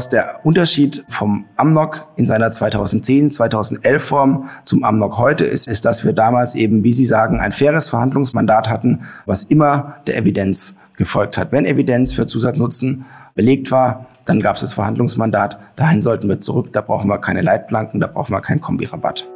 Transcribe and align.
was 0.00 0.08
der 0.08 0.40
Unterschied 0.44 1.04
vom 1.10 1.44
Amnok 1.56 2.08
in 2.16 2.24
seiner 2.24 2.50
2010, 2.50 3.32
2011 3.32 4.02
Form 4.02 4.48
zum 4.64 4.82
Amnok 4.82 5.18
heute 5.18 5.44
ist, 5.44 5.68
ist, 5.68 5.84
dass 5.84 6.06
wir 6.06 6.14
damals 6.14 6.54
eben, 6.54 6.82
wie 6.84 6.94
Sie 6.94 7.04
sagen, 7.04 7.38
ein 7.38 7.52
faires 7.52 7.90
Verhandlungsmandat 7.90 8.70
hatten, 8.70 9.02
was 9.26 9.42
immer 9.42 9.96
der 10.06 10.16
Evidenz 10.16 10.78
gefolgt 10.96 11.36
hat. 11.36 11.52
Wenn 11.52 11.66
Evidenz 11.66 12.14
für 12.14 12.24
Zusatznutzen 12.24 13.04
belegt 13.34 13.70
war, 13.72 14.06
dann 14.24 14.40
gab 14.40 14.54
es 14.54 14.62
das 14.62 14.72
Verhandlungsmandat. 14.72 15.60
Dahin 15.76 16.00
sollten 16.00 16.30
wir 16.30 16.40
zurück. 16.40 16.72
Da 16.72 16.80
brauchen 16.80 17.10
wir 17.10 17.18
keine 17.18 17.42
Leitplanken, 17.42 18.00
da 18.00 18.06
brauchen 18.06 18.32
wir 18.32 18.40
keinen 18.40 18.62
Kombirabatt. 18.62 19.28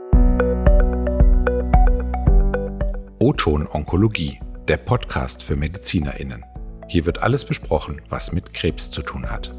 O-Ton 3.18 3.68
Onkologie, 3.70 4.40
der 4.66 4.78
Podcast 4.78 5.42
für 5.42 5.56
MedizinerInnen. 5.56 6.42
Hier 6.88 7.04
wird 7.04 7.22
alles 7.22 7.44
besprochen, 7.44 8.00
was 8.08 8.32
mit 8.32 8.54
Krebs 8.54 8.90
zu 8.90 9.02
tun 9.02 9.30
hat. 9.30 9.54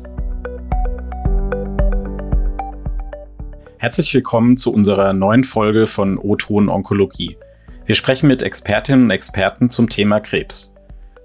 Herzlich 3.86 4.16
willkommen 4.16 4.58
zu 4.58 4.74
unserer 4.74 5.14
neuen 5.14 5.44
Folge 5.44 5.86
von 5.86 6.18
O-Ton 6.18 6.70
Onkologie. 6.70 7.38
Wir 7.86 7.94
sprechen 7.94 8.26
mit 8.26 8.42
Expertinnen 8.42 9.04
und 9.04 9.12
Experten 9.12 9.70
zum 9.70 9.90
Thema 9.90 10.22
Krebs. 10.22 10.74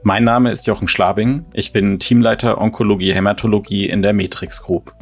Mein 0.03 0.25
Name 0.25 0.51
ist 0.51 0.67
Jochen 0.67 0.87
Schlabing, 0.87 1.47
ich 1.55 1.73
bin 1.73 1.99
Teamleiter 1.99 2.61
Onkologie 2.61 3.15
Hämatologie 3.15 3.89
in 3.89 4.03
der 4.03 4.13
Matrix 4.13 4.63
Group. 4.63 4.93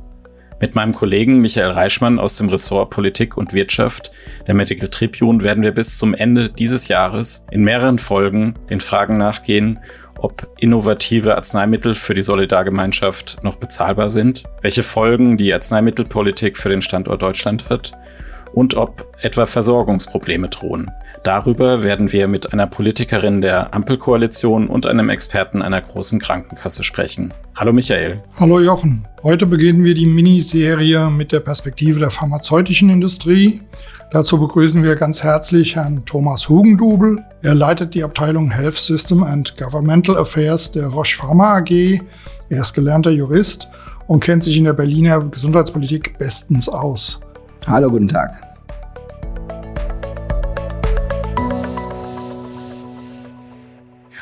Mit 0.61 0.77
meinem 0.77 0.95
Kollegen 0.95 1.41
Michael 1.41 1.73
Reichmann 1.73 2.21
aus 2.21 2.37
dem 2.37 2.49
Ressort 2.49 2.91
Politik 2.91 3.37
und 3.37 3.53
Wirtschaft 3.53 4.13
der 4.47 4.55
Medical 4.55 4.89
Tribune 4.89 5.43
werden 5.43 5.65
wir 5.65 5.73
bis 5.73 5.99
zum 5.99 6.15
Ende 6.15 6.51
dieses 6.51 6.87
Jahres 6.87 7.45
in 7.51 7.65
mehreren 7.65 7.99
Folgen 7.99 8.55
den 8.71 8.79
Fragen 8.79 9.19
nachgehen, 9.19 9.81
ob 10.19 10.49
innovative 10.59 11.37
Arzneimittel 11.37 11.95
für 11.95 12.15
die 12.15 12.23
Solidargemeinschaft 12.23 13.39
noch 13.43 13.57
bezahlbar 13.57 14.11
sind, 14.11 14.45
welche 14.63 14.83
Folgen 14.83 15.37
die 15.37 15.53
Arzneimittelpolitik 15.53 16.57
für 16.59 16.69
den 16.69 16.83
Standort 16.83 17.23
Deutschland 17.23 17.69
hat 17.71 17.93
und 18.53 18.75
ob 18.75 19.07
etwa 19.21 19.47
Versorgungsprobleme 19.47 20.49
drohen. 20.49 20.91
Darüber 21.25 21.83
werden 21.83 22.13
wir 22.13 22.29
mit 22.29 22.53
einer 22.53 22.67
Politikerin 22.67 23.41
der 23.41 23.75
Ampelkoalition 23.75 24.69
und 24.69 24.87
einem 24.87 25.11
Experten 25.11 25.63
einer 25.63 25.81
großen 25.81 26.21
Krankenkasse 26.21 26.85
sprechen. 26.85 27.35
Hallo 27.57 27.73
Michael. 27.73 28.23
Hallo 28.37 28.61
Jochen. 28.61 29.07
Heute 29.23 29.47
beginnen 29.47 29.83
wir 29.83 29.95
die 29.95 30.07
Miniserie 30.07 31.11
mit 31.11 31.33
der 31.33 31.41
Perspektive 31.41 31.99
der 31.99 32.11
pharmazeutischen 32.11 32.89
Industrie. 32.89 33.63
Dazu 34.11 34.41
begrüßen 34.41 34.83
wir 34.83 34.97
ganz 34.97 35.23
herzlich 35.23 35.77
Herrn 35.77 36.03
Thomas 36.07 36.49
Hugendubel. 36.49 37.23
Er 37.43 37.55
leitet 37.55 37.93
die 37.93 38.03
Abteilung 38.03 38.51
Health 38.51 38.77
System 38.77 39.23
and 39.23 39.55
Governmental 39.59 40.17
Affairs 40.17 40.73
der 40.73 40.87
Roche 40.87 41.15
Pharma 41.15 41.59
AG. 41.59 42.01
Er 42.49 42.61
ist 42.63 42.73
gelernter 42.73 43.11
Jurist 43.11 43.69
und 44.07 44.25
kennt 44.25 44.45
sich 44.45 44.57
in 44.57 44.65
der 44.65 44.73
Berliner 44.73 45.21
Gesundheitspolitik 45.21 46.19
bestens 46.19 46.71
aus. 46.71 47.21
Hallo, 47.67 47.91
guten 47.91 48.09
Tag. 48.09 48.41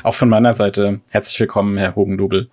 Auch 0.03 0.15
von 0.15 0.27
meiner 0.27 0.53
Seite 0.53 0.99
herzlich 1.11 1.39
willkommen, 1.39 1.77
Herr 1.77 1.95
Hugendubel. 1.95 2.49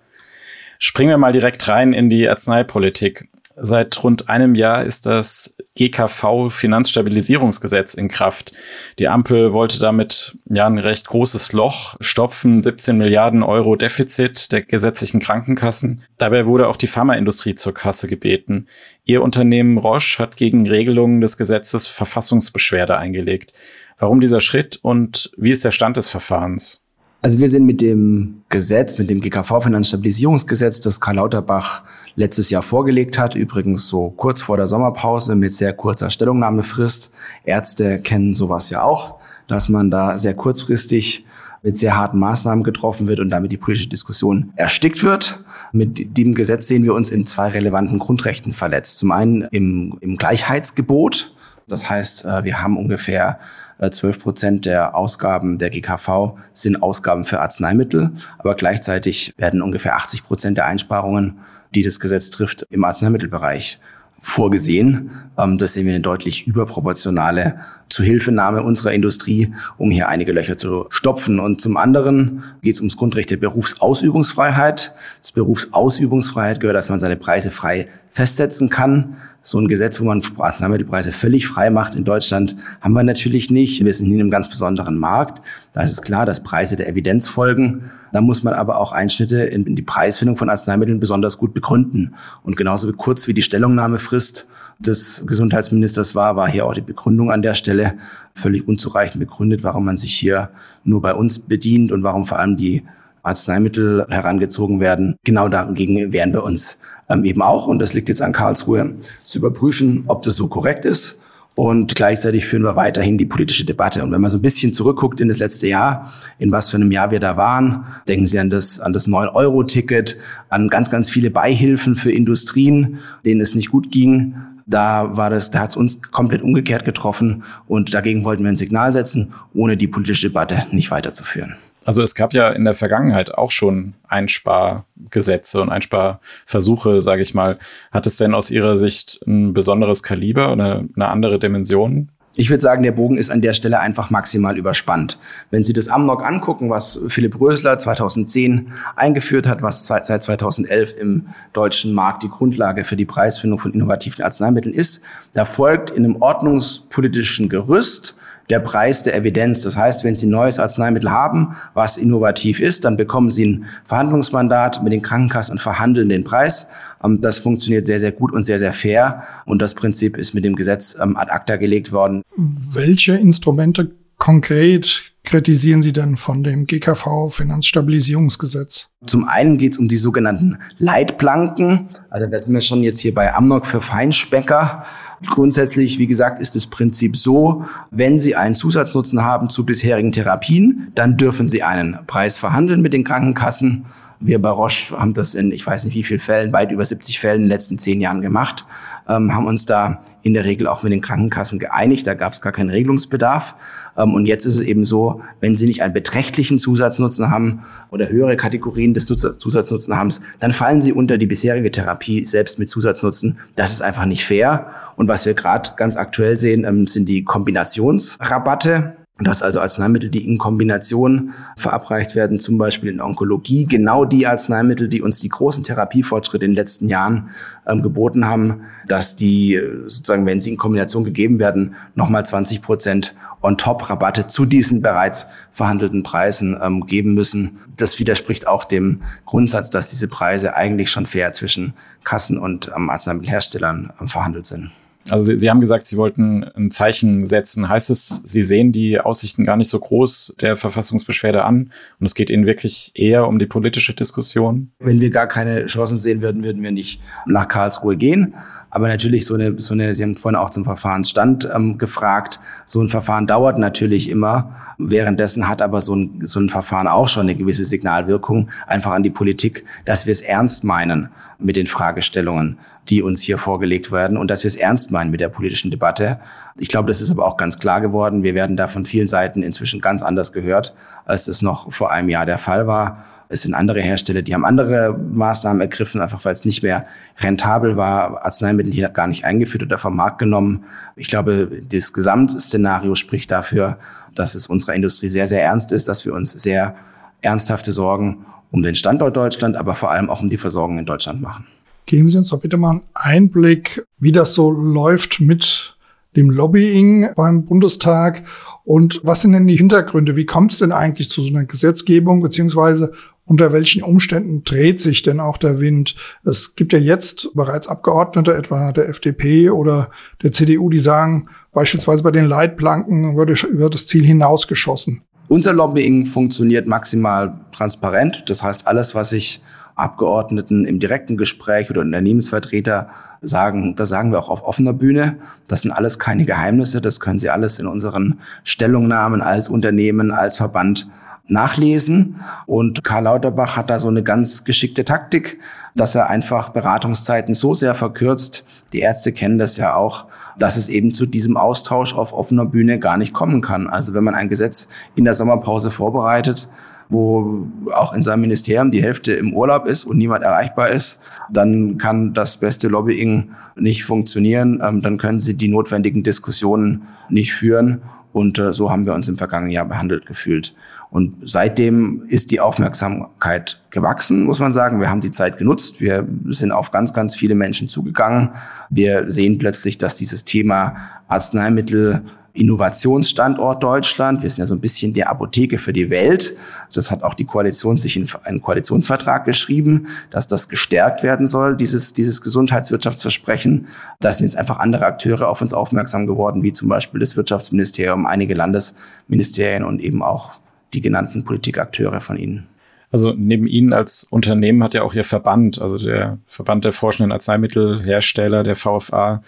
Springen 0.79 1.09
wir 1.09 1.17
mal 1.17 1.33
direkt 1.33 1.67
rein 1.67 1.91
in 1.91 2.09
die 2.09 2.29
Arzneipolitik. 2.29 3.27
Seit 3.57 4.03
rund 4.03 4.29
einem 4.29 4.53
Jahr 4.53 4.83
ist 4.83 5.05
das 5.05 5.55
GKV 5.75 6.49
Finanzstabilisierungsgesetz 6.49 7.93
in 7.93 8.09
Kraft. 8.09 8.53
Die 8.99 9.07
Ampel 9.07 9.53
wollte 9.53 9.79
damit 9.79 10.37
ja 10.49 10.67
ein 10.67 10.77
recht 10.77 11.07
großes 11.07 11.53
Loch 11.53 11.95
stopfen, 11.99 12.61
17 12.61 12.97
Milliarden 12.97 13.43
Euro 13.43 13.75
Defizit 13.75 14.51
der 14.51 14.61
gesetzlichen 14.61 15.19
Krankenkassen. 15.19 16.03
Dabei 16.17 16.45
wurde 16.45 16.67
auch 16.67 16.77
die 16.77 16.87
Pharmaindustrie 16.87 17.55
zur 17.55 17.73
Kasse 17.73 18.07
gebeten. 18.07 18.67
Ihr 19.05 19.21
Unternehmen 19.21 19.77
Roche 19.77 20.19
hat 20.19 20.37
gegen 20.37 20.67
Regelungen 20.67 21.21
des 21.21 21.37
Gesetzes 21.37 21.87
Verfassungsbeschwerde 21.87 22.97
eingelegt. 22.97 23.53
Warum 23.97 24.19
dieser 24.19 24.41
Schritt 24.41 24.79
und 24.81 25.31
wie 25.37 25.51
ist 25.51 25.63
der 25.63 25.71
Stand 25.71 25.95
des 25.95 26.09
Verfahrens? 26.09 26.84
Also 27.25 27.39
wir 27.39 27.49
sind 27.49 27.65
mit 27.65 27.81
dem 27.81 28.43
Gesetz, 28.49 28.99
mit 28.99 29.09
dem 29.09 29.19
GKV-Finanzstabilisierungsgesetz, 29.19 30.79
das 30.79 31.01
Karl 31.01 31.15
Lauterbach 31.15 31.81
letztes 32.13 32.51
Jahr 32.51 32.61
vorgelegt 32.61 33.17
hat, 33.17 33.33
übrigens 33.33 33.87
so 33.87 34.11
kurz 34.11 34.43
vor 34.43 34.57
der 34.57 34.67
Sommerpause 34.67 35.35
mit 35.35 35.51
sehr 35.51 35.73
kurzer 35.73 36.11
Stellungnahmefrist. 36.11 37.11
Ärzte 37.43 37.99
kennen 37.99 38.35
sowas 38.35 38.69
ja 38.69 38.83
auch, 38.83 39.15
dass 39.47 39.69
man 39.69 39.89
da 39.89 40.19
sehr 40.19 40.35
kurzfristig 40.35 41.25
mit 41.63 41.79
sehr 41.79 41.97
harten 41.97 42.19
Maßnahmen 42.19 42.63
getroffen 42.63 43.07
wird 43.07 43.19
und 43.19 43.31
damit 43.31 43.51
die 43.51 43.57
politische 43.57 43.89
Diskussion 43.89 44.53
erstickt 44.55 45.03
wird. 45.03 45.43
Mit 45.71 46.15
dem 46.19 46.35
Gesetz 46.35 46.67
sehen 46.67 46.83
wir 46.83 46.93
uns 46.93 47.09
in 47.09 47.25
zwei 47.25 47.47
relevanten 47.47 47.97
Grundrechten 47.97 48.51
verletzt. 48.51 48.99
Zum 48.99 49.11
einen 49.11 49.47
im, 49.49 49.97
im 49.99 50.17
Gleichheitsgebot. 50.17 51.35
Das 51.67 51.89
heißt, 51.89 52.25
äh, 52.25 52.43
wir 52.43 52.61
haben 52.61 52.77
ungefähr 52.77 53.39
12 53.79 54.03
äh, 54.15 54.19
Prozent 54.19 54.65
der 54.65 54.95
Ausgaben 54.95 55.57
der 55.57 55.69
GKV 55.69 56.37
sind 56.53 56.81
Ausgaben 56.81 57.25
für 57.25 57.41
Arzneimittel, 57.41 58.11
aber 58.37 58.55
gleichzeitig 58.55 59.33
werden 59.37 59.61
ungefähr 59.61 59.95
80 59.95 60.23
Prozent 60.23 60.57
der 60.57 60.65
Einsparungen, 60.65 61.39
die 61.73 61.83
das 61.83 61.99
Gesetz 61.99 62.29
trifft, 62.29 62.65
im 62.69 62.83
Arzneimittelbereich 62.83 63.79
vorgesehen. 64.25 65.11
Ähm, 65.37 65.57
das 65.57 65.73
sehen 65.73 65.85
wir 65.85 65.93
eine 65.93 66.01
deutlich 66.01 66.47
überproportionale 66.47 67.59
Zuhilfenahme 67.89 68.63
unserer 68.63 68.93
Industrie, 68.93 69.53
um 69.77 69.91
hier 69.91 70.09
einige 70.09 70.31
Löcher 70.31 70.57
zu 70.57 70.87
stopfen. 70.89 71.39
Und 71.39 71.61
zum 71.61 71.77
anderen 71.77 72.43
geht 72.61 72.75
es 72.75 72.81
ums 72.81 72.97
Grundrecht 72.97 73.29
der 73.29 73.37
Berufsausübungsfreiheit. 73.37 74.95
Zur 75.21 75.35
Berufsausübungsfreiheit 75.35 76.59
gehört, 76.59 76.75
dass 76.75 76.89
man 76.89 76.99
seine 76.99 77.17
Preise 77.17 77.51
frei 77.51 77.87
festsetzen 78.09 78.69
kann. 78.69 79.17
So 79.47 79.59
ein 79.59 79.67
Gesetz, 79.67 80.01
wo 80.01 80.05
man 80.05 80.23
Arzneimittelpreise 80.39 81.11
völlig 81.11 81.45
frei 81.47 81.69
macht 81.69 81.93
in 81.93 82.03
Deutschland, 82.03 82.55
haben 82.81 82.93
wir 82.93 83.03
natürlich 83.03 83.51
nicht. 83.51 83.85
Wir 83.85 83.93
sind 83.93 84.11
in 84.11 84.19
einem 84.19 84.31
ganz 84.31 84.49
besonderen 84.49 84.97
Markt. 84.97 85.39
Da 85.71 85.83
ist 85.83 85.91
es 85.91 86.01
klar, 86.01 86.25
dass 86.25 86.41
Preise 86.41 86.75
der 86.75 86.89
Evidenz 86.89 87.27
folgen. 87.27 87.91
Da 88.11 88.21
muss 88.21 88.41
man 88.41 88.55
aber 88.55 88.79
auch 88.79 88.91
Einschnitte 88.91 89.43
in 89.43 89.75
die 89.75 89.83
Preisfindung 89.83 90.35
von 90.35 90.49
Arzneimitteln 90.49 90.99
besonders 90.99 91.37
gut 91.37 91.53
begründen. 91.53 92.15
Und 92.41 92.57
genauso 92.57 92.91
kurz 92.91 93.27
wie 93.27 93.35
die 93.35 93.43
Stellungnahmefrist 93.43 94.47
des 94.79 95.23
Gesundheitsministers 95.27 96.15
war, 96.15 96.35
war 96.35 96.49
hier 96.49 96.65
auch 96.65 96.73
die 96.73 96.81
Begründung 96.81 97.29
an 97.29 97.43
der 97.43 97.53
Stelle 97.53 97.99
völlig 98.33 98.67
unzureichend 98.67 99.19
begründet, 99.19 99.63
warum 99.63 99.85
man 99.85 99.97
sich 99.97 100.15
hier 100.15 100.49
nur 100.83 101.03
bei 101.03 101.13
uns 101.13 101.37
bedient 101.37 101.91
und 101.91 102.01
warum 102.01 102.25
vor 102.25 102.39
allem 102.39 102.57
die 102.57 102.81
Arzneimittel 103.25 104.05
herangezogen 104.09 104.79
werden. 104.79 105.15
Genau 105.23 105.49
dagegen 105.49 106.13
wehren 106.13 106.33
wir 106.33 106.43
uns 106.43 106.77
ähm, 107.09 107.25
eben 107.25 107.41
auch. 107.41 107.67
Und 107.67 107.79
das 107.79 107.93
liegt 107.93 108.09
jetzt 108.09 108.21
an 108.21 108.33
Karlsruhe 108.33 108.95
zu 109.25 109.39
überprüfen, 109.39 110.03
ob 110.07 110.23
das 110.23 110.35
so 110.35 110.47
korrekt 110.47 110.85
ist. 110.85 111.21
Und 111.55 111.95
gleichzeitig 111.95 112.45
führen 112.45 112.63
wir 112.63 112.75
weiterhin 112.75 113.17
die 113.17 113.25
politische 113.25 113.65
Debatte. 113.65 114.03
Und 114.03 114.11
wenn 114.11 114.19
man 114.19 114.29
so 114.29 114.37
ein 114.37 114.41
bisschen 114.41 114.73
zurückguckt 114.73 115.21
in 115.21 115.29
das 115.29 115.39
letzte 115.39 115.67
Jahr, 115.67 116.11
in 116.37 116.51
was 116.51 116.69
für 116.69 116.75
einem 116.75 116.91
Jahr 116.91 117.11
wir 117.11 117.21
da 117.21 117.37
waren, 117.37 117.85
denken 118.09 118.25
Sie 118.25 118.37
an 118.39 118.49
das, 118.49 118.81
an 118.81 118.91
das 118.91 119.07
9-Euro-Ticket, 119.07 120.17
an 120.49 120.67
ganz, 120.67 120.91
ganz 120.91 121.09
viele 121.09 121.31
Beihilfen 121.31 121.95
für 121.95 122.11
Industrien, 122.11 122.99
denen 123.23 123.39
es 123.39 123.55
nicht 123.55 123.71
gut 123.71 123.89
ging. 123.89 124.35
Da 124.67 125.15
war 125.15 125.29
das, 125.29 125.49
da 125.49 125.59
hat 125.59 125.69
es 125.69 125.77
uns 125.77 126.01
komplett 126.01 126.41
umgekehrt 126.41 126.83
getroffen. 126.83 127.43
Und 127.67 127.93
dagegen 127.93 128.25
wollten 128.25 128.43
wir 128.43 128.49
ein 128.49 128.57
Signal 128.57 128.91
setzen, 128.91 129.33
ohne 129.53 129.77
die 129.77 129.87
politische 129.87 130.27
Debatte 130.27 130.65
nicht 130.71 130.91
weiterzuführen. 130.91 131.55
Also 131.85 132.01
es 132.01 132.15
gab 132.15 132.33
ja 132.33 132.49
in 132.49 132.65
der 132.65 132.73
Vergangenheit 132.73 133.35
auch 133.35 133.51
schon 133.51 133.93
Einspargesetze 134.07 135.61
und 135.61 135.69
Einsparversuche, 135.69 136.99
sage 136.99 137.21
ich 137.21 137.35
mal. 137.35 137.59
Hat 137.91 138.07
es 138.07 138.17
denn 138.17 138.33
aus 138.33 138.49
Ihrer 138.49 138.75
Sicht 138.75 139.19
ein 139.27 139.53
besonderes 139.53 140.01
Kaliber 140.01 140.51
oder 140.51 140.83
eine 140.95 141.07
andere 141.07 141.37
Dimension? 141.37 142.09
Ich 142.37 142.49
würde 142.49 142.61
sagen, 142.61 142.83
der 142.83 142.91
Bogen 142.91 143.17
ist 143.17 143.29
an 143.29 143.41
der 143.41 143.53
Stelle 143.53 143.79
einfach 143.79 144.09
maximal 144.09 144.57
überspannt. 144.57 145.17
Wenn 145.51 145.63
Sie 145.63 145.71
das 145.71 145.87
Amnok 145.87 146.25
angucken, 146.25 146.69
was 146.69 146.99
Philipp 147.07 147.39
Rösler 147.39 147.77
2010 147.77 148.73
eingeführt 148.97 149.47
hat, 149.47 149.61
was 149.61 149.85
seit 149.85 150.05
2011 150.05 150.97
im 150.97 151.27
deutschen 151.53 151.93
Markt 151.93 152.23
die 152.23 152.29
Grundlage 152.29 152.83
für 152.83 152.97
die 152.97 153.05
Preisfindung 153.05 153.59
von 153.59 153.73
innovativen 153.73 154.25
Arzneimitteln 154.25 154.75
ist, 154.75 155.05
da 155.33 155.45
folgt 155.45 155.91
in 155.91 156.03
einem 156.03 156.21
ordnungspolitischen 156.21 157.47
Gerüst 157.47 158.17
der 158.49 158.59
Preis 158.59 159.03
der 159.03 159.15
Evidenz. 159.15 159.61
Das 159.61 159.75
heißt, 159.75 160.03
wenn 160.03 160.15
Sie 160.15 160.27
ein 160.27 160.31
neues 160.31 160.59
Arzneimittel 160.59 161.11
haben, 161.11 161.55
was 161.73 161.97
innovativ 161.97 162.59
ist, 162.59 162.85
dann 162.85 162.97
bekommen 162.97 163.29
Sie 163.29 163.45
ein 163.45 163.65
Verhandlungsmandat 163.85 164.83
mit 164.83 164.93
den 164.93 165.01
Krankenkassen 165.01 165.53
und 165.53 165.59
verhandeln 165.59 166.09
den 166.09 166.23
Preis. 166.23 166.69
Ähm, 167.03 167.21
das 167.21 167.37
funktioniert 167.37 167.85
sehr, 167.85 167.99
sehr 167.99 168.11
gut 168.11 168.31
und 168.31 168.43
sehr, 168.43 168.59
sehr 168.59 168.73
fair. 168.73 169.23
Und 169.45 169.61
das 169.61 169.73
Prinzip 169.73 170.17
ist 170.17 170.33
mit 170.33 170.45
dem 170.45 170.55
Gesetz 170.55 170.97
ähm, 171.01 171.17
ad 171.17 171.31
acta 171.31 171.55
gelegt 171.55 171.91
worden. 171.91 172.21
Welche 172.35 173.15
Instrumente 173.15 173.91
konkret 174.17 175.15
kritisieren 175.25 175.81
Sie 175.81 175.91
denn 175.91 176.17
von 176.17 176.43
dem 176.43 176.67
GKV 176.67 177.29
Finanzstabilisierungsgesetz? 177.29 178.87
Zum 179.05 179.27
einen 179.27 179.57
geht 179.57 179.73
es 179.73 179.77
um 179.77 179.87
die 179.87 179.97
sogenannten 179.97 180.59
Leitplanken. 180.77 181.89
Also 182.09 182.27
da 182.27 182.39
sind 182.39 182.53
wir 182.53 182.61
schon 182.61 182.83
jetzt 182.83 182.99
hier 182.99 183.13
bei 183.13 183.33
Amnok 183.33 183.65
für 183.65 183.81
Feinschmecker. 183.81 184.85
Grundsätzlich, 185.27 185.97
wie 185.97 186.07
gesagt, 186.07 186.39
ist 186.39 186.55
das 186.55 186.67
Prinzip 186.67 187.17
so, 187.17 187.65
wenn 187.91 188.19
Sie 188.19 188.35
einen 188.35 188.55
Zusatznutzen 188.55 189.23
haben 189.23 189.49
zu 189.49 189.65
bisherigen 189.65 190.11
Therapien, 190.11 190.91
dann 190.95 191.17
dürfen 191.17 191.47
Sie 191.47 191.63
einen 191.63 191.99
Preis 192.05 192.37
verhandeln 192.37 192.81
mit 192.81 192.93
den 192.93 193.03
Krankenkassen. 193.03 193.85
Wir 194.19 194.41
bei 194.41 194.49
Roche 194.49 194.97
haben 194.97 195.13
das 195.13 195.35
in, 195.35 195.51
ich 195.51 195.65
weiß 195.65 195.85
nicht 195.85 195.95
wie 195.95 196.03
vielen 196.03 196.19
Fällen, 196.19 196.53
weit 196.53 196.71
über 196.71 196.85
70 196.85 197.19
Fällen 197.19 197.37
in 197.37 197.41
den 197.43 197.49
letzten 197.49 197.77
zehn 197.77 198.01
Jahren 198.01 198.21
gemacht, 198.21 198.65
ähm, 199.07 199.33
haben 199.33 199.45
uns 199.45 199.65
da 199.65 200.01
in 200.21 200.33
der 200.33 200.45
Regel 200.45 200.67
auch 200.67 200.83
mit 200.83 200.91
den 200.91 201.01
Krankenkassen 201.01 201.59
geeinigt. 201.59 202.07
Da 202.07 202.13
gab 202.15 202.33
es 202.33 202.41
gar 202.41 202.51
keinen 202.51 202.69
Regelungsbedarf. 202.69 203.55
Ähm, 203.97 204.13
und 204.13 204.25
jetzt 204.25 204.45
ist 204.45 204.55
es 204.55 204.61
eben 204.61 204.85
so, 204.85 205.21
wenn 205.39 205.55
Sie 205.55 205.67
nicht 205.67 205.83
einen 205.83 205.93
beträchtlichen 205.93 206.59
Zusatznutzen 206.59 207.29
haben 207.29 207.63
oder 207.91 208.09
höhere 208.09 208.35
Kategorien 208.35 208.93
des 208.93 209.05
Zusatznutzen 209.05 209.95
haben, 209.95 210.09
dann 210.39 210.53
fallen 210.53 210.81
Sie 210.81 210.93
unter 210.93 211.17
die 211.17 211.27
bisherige 211.27 211.71
Therapie 211.71 212.25
selbst 212.25 212.57
mit 212.57 212.69
Zusatznutzen. 212.69 213.37
Das 213.55 213.71
ist 213.71 213.81
einfach 213.81 214.05
nicht 214.05 214.25
fair. 214.25 214.71
Und 214.95 215.07
was 215.07 215.25
wir 215.25 215.33
gerade 215.33 215.71
ganz 215.77 215.97
aktuell 215.97 216.37
sehen, 216.37 216.63
ähm, 216.63 216.87
sind 216.87 217.07
die 217.07 217.23
Kombinationsrabatte 217.23 218.95
dass 219.17 219.41
also 219.41 219.61
Arzneimittel, 219.61 220.09
die 220.09 220.27
in 220.27 220.37
Kombination 220.37 221.33
verabreicht 221.55 222.15
werden, 222.15 222.37
zum 222.37 222.57
Beispiel 222.57 222.89
in 222.89 222.99
Onkologie, 222.99 223.65
genau 223.65 224.03
die 224.03 224.27
Arzneimittel, 224.27 224.89
die 224.89 225.01
uns 225.01 225.19
die 225.19 225.29
großen 225.29 225.63
Therapiefortschritte 225.63 226.43
in 226.43 226.51
den 226.51 226.55
letzten 226.55 226.89
Jahren 226.89 227.29
ähm, 227.65 227.81
geboten 227.81 228.25
haben, 228.25 228.63
dass 228.87 229.15
die 229.15 229.57
sozusagen, 229.83 230.25
wenn 230.25 230.41
sie 230.41 230.51
in 230.51 230.57
Kombination 230.57 231.05
gegeben 231.05 231.39
werden, 231.39 231.75
nochmal 231.95 232.25
20 232.25 232.61
Prozent 232.61 233.15
On-Top-Rabatte 233.41 234.27
zu 234.27 234.43
diesen 234.45 234.81
bereits 234.81 235.27
verhandelten 235.51 236.03
Preisen 236.03 236.59
ähm, 236.61 236.85
geben 236.85 237.13
müssen. 237.13 237.59
Das 237.77 237.97
widerspricht 237.99 238.47
auch 238.47 238.65
dem 238.65 239.01
Grundsatz, 239.25 239.69
dass 239.69 239.89
diese 239.91 240.09
Preise 240.09 240.55
eigentlich 240.55 240.91
schon 240.91 241.05
fair 241.05 241.31
zwischen 241.31 241.73
Kassen 242.03 242.37
und 242.37 242.69
ähm, 242.75 242.89
Arzneimittelherstellern 242.89 243.93
ähm, 244.01 244.09
verhandelt 244.09 244.45
sind. 244.45 244.71
Also 245.09 245.25
Sie, 245.25 245.37
Sie, 245.37 245.49
haben 245.49 245.59
gesagt, 245.59 245.85
Sie 245.85 245.97
wollten 245.97 246.43
ein 246.43 246.71
Zeichen 246.71 247.25
setzen. 247.25 247.69
Heißt 247.69 247.89
es, 247.89 248.21
Sie 248.23 248.41
sehen 248.41 248.71
die 248.71 248.99
Aussichten 248.99 249.45
gar 249.45 249.55
nicht 249.55 249.69
so 249.69 249.79
groß 249.79 250.35
der 250.41 250.55
Verfassungsbeschwerde 250.55 251.45
an 251.45 251.71
und 251.99 252.05
es 252.05 252.15
geht 252.15 252.29
Ihnen 252.29 252.45
wirklich 252.45 252.91
eher 252.95 253.27
um 253.27 253.37
die 253.37 253.45
politische 253.45 253.93
Diskussion? 253.93 254.71
Wenn 254.79 254.99
wir 254.99 255.11
gar 255.11 255.27
keine 255.27 255.67
Chancen 255.67 255.99
sehen 255.99 256.21
würden, 256.21 256.43
würden 256.43 256.63
wir 256.63 256.71
nicht 256.71 257.01
nach 257.27 257.47
Karlsruhe 257.47 257.97
gehen. 257.97 258.33
Aber 258.75 258.89
natürlich 258.89 259.25
so 259.25 259.35
eine, 259.35 259.57
so 259.57 259.73
eine, 259.73 259.95
Sie 259.95 260.03
haben 260.03 260.17
vorhin 260.17 260.35
auch 260.35 260.49
zum 260.49 260.65
Verfahrensstand 260.65 261.49
ähm, 261.53 261.77
gefragt. 261.77 262.41
So 262.65 262.81
ein 262.81 262.89
Verfahren 262.89 263.25
dauert 263.25 263.57
natürlich 263.57 264.09
immer. 264.09 264.53
Währenddessen 264.77 265.47
hat 265.47 265.61
aber 265.61 265.79
so 265.79 265.95
ein, 265.95 266.19
so 266.23 266.41
ein 266.41 266.49
Verfahren 266.49 266.87
auch 266.87 267.07
schon 267.07 267.21
eine 267.21 267.35
gewisse 267.35 267.63
Signalwirkung 267.63 268.49
einfach 268.67 268.91
an 268.91 269.03
die 269.03 269.09
Politik, 269.09 269.63
dass 269.85 270.07
wir 270.07 270.11
es 270.11 270.19
ernst 270.19 270.65
meinen 270.65 271.07
mit 271.39 271.55
den 271.55 271.67
Fragestellungen, 271.67 272.57
die 272.89 273.01
uns 273.01 273.21
hier 273.21 273.37
vorgelegt 273.37 273.91
werden 273.91 274.17
und 274.17 274.29
dass 274.29 274.43
wir 274.43 274.47
es 274.47 274.55
ernst 274.55 274.91
meinen 274.91 275.11
mit 275.11 275.19
der 275.19 275.29
politischen 275.29 275.71
Debatte. 275.71 276.19
Ich 276.57 276.67
glaube, 276.67 276.87
das 276.87 277.01
ist 277.01 277.09
aber 277.09 277.25
auch 277.25 277.37
ganz 277.37 277.59
klar 277.59 277.81
geworden. 277.81 278.23
Wir 278.23 278.35
werden 278.35 278.57
da 278.57 278.67
von 278.67 278.85
vielen 278.85 279.07
Seiten 279.07 279.41
inzwischen 279.41 279.81
ganz 279.81 280.03
anders 280.03 280.33
gehört, 280.33 280.75
als 281.05 281.27
es 281.27 281.41
noch 281.41 281.71
vor 281.73 281.91
einem 281.91 282.09
Jahr 282.09 282.25
der 282.25 282.37
Fall 282.37 282.67
war. 282.67 283.05
Es 283.27 283.41
sind 283.41 283.55
andere 283.55 283.81
Hersteller, 283.81 284.21
die 284.21 284.35
haben 284.35 284.45
andere 284.45 284.93
Maßnahmen 284.93 285.59
ergriffen, 285.59 285.99
einfach 285.99 286.23
weil 286.25 286.33
es 286.33 286.45
nicht 286.45 286.61
mehr 286.61 286.85
rentabel 287.19 287.75
war, 287.75 288.23
Arzneimittel 288.23 288.71
hier 288.71 288.89
gar 288.89 289.07
nicht 289.07 289.25
eingeführt 289.25 289.63
oder 289.63 289.79
vom 289.79 289.95
Markt 289.95 290.19
genommen. 290.19 290.65
Ich 290.95 291.07
glaube, 291.07 291.49
das 291.67 291.91
Gesamtszenario 291.91 292.93
spricht 292.93 293.31
dafür, 293.31 293.79
dass 294.13 294.35
es 294.35 294.45
unserer 294.45 294.75
Industrie 294.75 295.09
sehr, 295.09 295.25
sehr 295.25 295.41
ernst 295.41 295.71
ist, 295.71 295.87
dass 295.87 296.05
wir 296.05 296.13
uns 296.13 296.33
sehr 296.33 296.75
ernsthafte 297.21 297.71
Sorgen 297.71 298.25
um 298.51 298.61
den 298.61 298.75
Standort 298.75 299.17
Deutschland, 299.17 299.57
aber 299.57 299.73
vor 299.73 299.91
allem 299.91 300.11
auch 300.11 300.21
um 300.21 300.29
die 300.29 300.37
Versorgung 300.37 300.77
in 300.77 300.85
Deutschland 300.85 301.19
machen. 301.19 301.47
Geben 301.85 302.09
Sie 302.09 302.17
uns 302.17 302.29
doch 302.29 302.39
bitte 302.39 302.57
mal 302.57 302.71
einen 302.71 302.83
Einblick, 302.93 303.85
wie 303.99 304.11
das 304.11 304.33
so 304.33 304.49
läuft 304.49 305.19
mit 305.19 305.75
dem 306.15 306.29
Lobbying 306.29 307.09
beim 307.15 307.45
Bundestag 307.45 308.23
und 308.63 309.01
was 309.03 309.21
sind 309.21 309.33
denn 309.33 309.47
die 309.47 309.57
Hintergründe? 309.57 310.15
Wie 310.15 310.25
kommt 310.25 310.53
es 310.53 310.59
denn 310.59 310.71
eigentlich 310.71 311.11
zu 311.11 311.21
so 311.21 311.29
einer 311.29 311.45
Gesetzgebung, 311.45 312.21
beziehungsweise 312.21 312.93
unter 313.25 313.53
welchen 313.53 313.83
Umständen 313.83 314.43
dreht 314.43 314.79
sich 314.79 315.03
denn 315.03 315.19
auch 315.19 315.37
der 315.37 315.59
Wind? 315.59 315.95
Es 316.23 316.55
gibt 316.55 316.73
ja 316.73 316.79
jetzt 316.79 317.29
bereits 317.35 317.67
Abgeordnete, 317.67 318.33
etwa 318.33 318.71
der 318.71 318.89
FDP 318.89 319.49
oder 319.49 319.91
der 320.23 320.31
CDU, 320.31 320.69
die 320.69 320.79
sagen, 320.79 321.29
beispielsweise 321.53 322.01
bei 322.01 322.11
den 322.11 322.25
Leitplanken 322.25 323.15
würde 323.15 323.35
über 323.47 323.69
das 323.69 323.85
Ziel 323.85 324.03
hinausgeschossen. 324.03 325.01
Unser 325.27 325.53
Lobbying 325.53 326.05
funktioniert 326.05 326.67
maximal 326.67 327.39
transparent. 327.51 328.23
Das 328.27 328.43
heißt, 328.43 328.67
alles, 328.67 328.93
was 328.93 329.11
ich 329.11 329.41
Abgeordneten 329.75 330.65
im 330.65 330.79
direkten 330.79 331.17
Gespräch 331.17 331.69
oder 331.69 331.81
Unternehmensvertreter 331.81 332.89
sagen, 333.21 333.75
das 333.75 333.89
sagen 333.89 334.11
wir 334.11 334.19
auch 334.19 334.29
auf 334.29 334.43
offener 334.43 334.73
Bühne. 334.73 335.17
Das 335.47 335.61
sind 335.61 335.71
alles 335.71 335.99
keine 335.99 336.25
Geheimnisse. 336.25 336.81
Das 336.81 336.99
können 336.99 337.19
Sie 337.19 337.29
alles 337.29 337.59
in 337.59 337.67
unseren 337.67 338.19
Stellungnahmen 338.43 339.21
als 339.21 339.49
Unternehmen, 339.49 340.11
als 340.11 340.37
Verband 340.37 340.87
nachlesen. 341.27 342.21
Und 342.45 342.83
Karl 342.83 343.03
Lauterbach 343.03 343.57
hat 343.57 343.69
da 343.69 343.79
so 343.79 343.87
eine 343.87 344.03
ganz 344.03 344.43
geschickte 344.43 344.85
Taktik, 344.85 345.39
dass 345.75 345.95
er 345.95 346.09
einfach 346.09 346.49
Beratungszeiten 346.49 347.33
so 347.33 347.53
sehr 347.53 347.75
verkürzt. 347.75 348.45
Die 348.73 348.79
Ärzte 348.79 349.11
kennen 349.11 349.37
das 349.37 349.57
ja 349.57 349.75
auch, 349.75 350.05
dass 350.37 350.57
es 350.57 350.69
eben 350.69 350.93
zu 350.93 351.05
diesem 351.05 351.37
Austausch 351.37 351.95
auf 351.95 352.13
offener 352.13 352.45
Bühne 352.45 352.79
gar 352.79 352.97
nicht 352.97 353.13
kommen 353.13 353.41
kann. 353.41 353.67
Also 353.67 353.93
wenn 353.93 354.03
man 354.03 354.15
ein 354.15 354.29
Gesetz 354.29 354.67
in 354.95 355.05
der 355.05 355.15
Sommerpause 355.15 355.71
vorbereitet, 355.71 356.47
wo 356.89 357.47
auch 357.71 357.93
in 357.93 358.03
seinem 358.03 358.21
Ministerium 358.21 358.71
die 358.71 358.83
Hälfte 358.83 359.13
im 359.13 359.33
Urlaub 359.33 359.65
ist 359.65 359.85
und 359.85 359.97
niemand 359.97 360.23
erreichbar 360.23 360.69
ist, 360.69 361.01
dann 361.31 361.77
kann 361.77 362.13
das 362.13 362.37
beste 362.37 362.67
Lobbying 362.67 363.31
nicht 363.55 363.83
funktionieren. 363.83 364.61
Ähm, 364.63 364.81
dann 364.81 364.97
können 364.97 365.19
sie 365.19 365.35
die 365.35 365.47
notwendigen 365.47 366.03
Diskussionen 366.03 366.83
nicht 367.09 367.33
führen. 367.33 367.81
Und 368.13 368.39
äh, 368.39 368.53
so 368.53 368.71
haben 368.71 368.85
wir 368.85 368.93
uns 368.93 369.09
im 369.09 369.17
vergangenen 369.17 369.51
Jahr 369.51 369.65
behandelt 369.65 370.05
gefühlt. 370.05 370.55
Und 370.89 371.15
seitdem 371.25 372.03
ist 372.07 372.31
die 372.31 372.39
Aufmerksamkeit 372.39 373.61
gewachsen, 373.69 374.23
muss 374.23 374.39
man 374.39 374.53
sagen. 374.53 374.79
Wir 374.79 374.89
haben 374.89 375.01
die 375.01 375.11
Zeit 375.11 375.37
genutzt. 375.37 375.81
Wir 375.81 376.07
sind 376.29 376.53
auf 376.53 376.71
ganz, 376.71 376.93
ganz 376.93 377.15
viele 377.15 377.35
Menschen 377.35 377.67
zugegangen. 377.67 378.29
Wir 378.69 379.11
sehen 379.11 379.37
plötzlich, 379.37 379.77
dass 379.77 379.95
dieses 379.95 380.23
Thema 380.23 380.77
Arzneimittel 381.09 382.03
Innovationsstandort 382.35 383.63
Deutschland. 383.63 384.21
Wir 384.21 384.29
sind 384.29 384.43
ja 384.43 384.45
so 384.45 384.53
ein 384.53 384.59
bisschen 384.59 384.93
die 384.93 385.05
Apotheke 385.05 385.57
für 385.57 385.73
die 385.73 385.89
Welt. 385.89 386.35
Das 386.73 386.91
hat 386.91 387.01
auch 387.01 387.13
die 387.13 387.25
Koalition 387.25 387.77
sich 387.77 387.95
in 387.95 388.07
einen 388.23 388.41
Koalitionsvertrag 388.41 389.25
geschrieben, 389.25 389.87
dass 390.11 390.27
das 390.27 390.49
gestärkt 390.49 391.01
werden 391.01 391.27
soll, 391.27 391.55
dieses, 391.55 391.93
dieses 391.93 392.21
Gesundheitswirtschaftsversprechen. 392.21 393.67
Da 394.01 394.11
sind 394.11 394.25
jetzt 394.25 394.37
einfach 394.37 394.59
andere 394.59 394.85
Akteure 394.85 395.29
auf 395.29 395.41
uns 395.41 395.53
aufmerksam 395.53 396.07
geworden, 396.07 396.43
wie 396.43 396.51
zum 396.51 396.67
Beispiel 396.67 396.99
das 396.99 397.15
Wirtschaftsministerium, 397.15 398.05
einige 398.05 398.33
Landesministerien 398.33 399.63
und 399.63 399.79
eben 399.81 400.03
auch 400.03 400.33
die 400.73 400.81
genannten 400.81 401.23
Politikakteure 401.23 402.01
von 402.01 402.17
Ihnen. 402.17 402.47
Also 402.91 403.13
neben 403.15 403.47
Ihnen 403.47 403.73
als 403.73 404.03
Unternehmen 404.03 404.63
hat 404.63 404.73
ja 404.73 404.83
auch 404.83 404.93
Ihr 404.93 405.03
Verband, 405.03 405.61
also 405.61 405.77
der 405.77 406.17
Verband 406.27 406.65
der 406.65 406.73
forschenden 406.73 407.11
Arzneimittelhersteller, 407.11 408.43
der 408.43 408.55
VFA, 408.55 409.23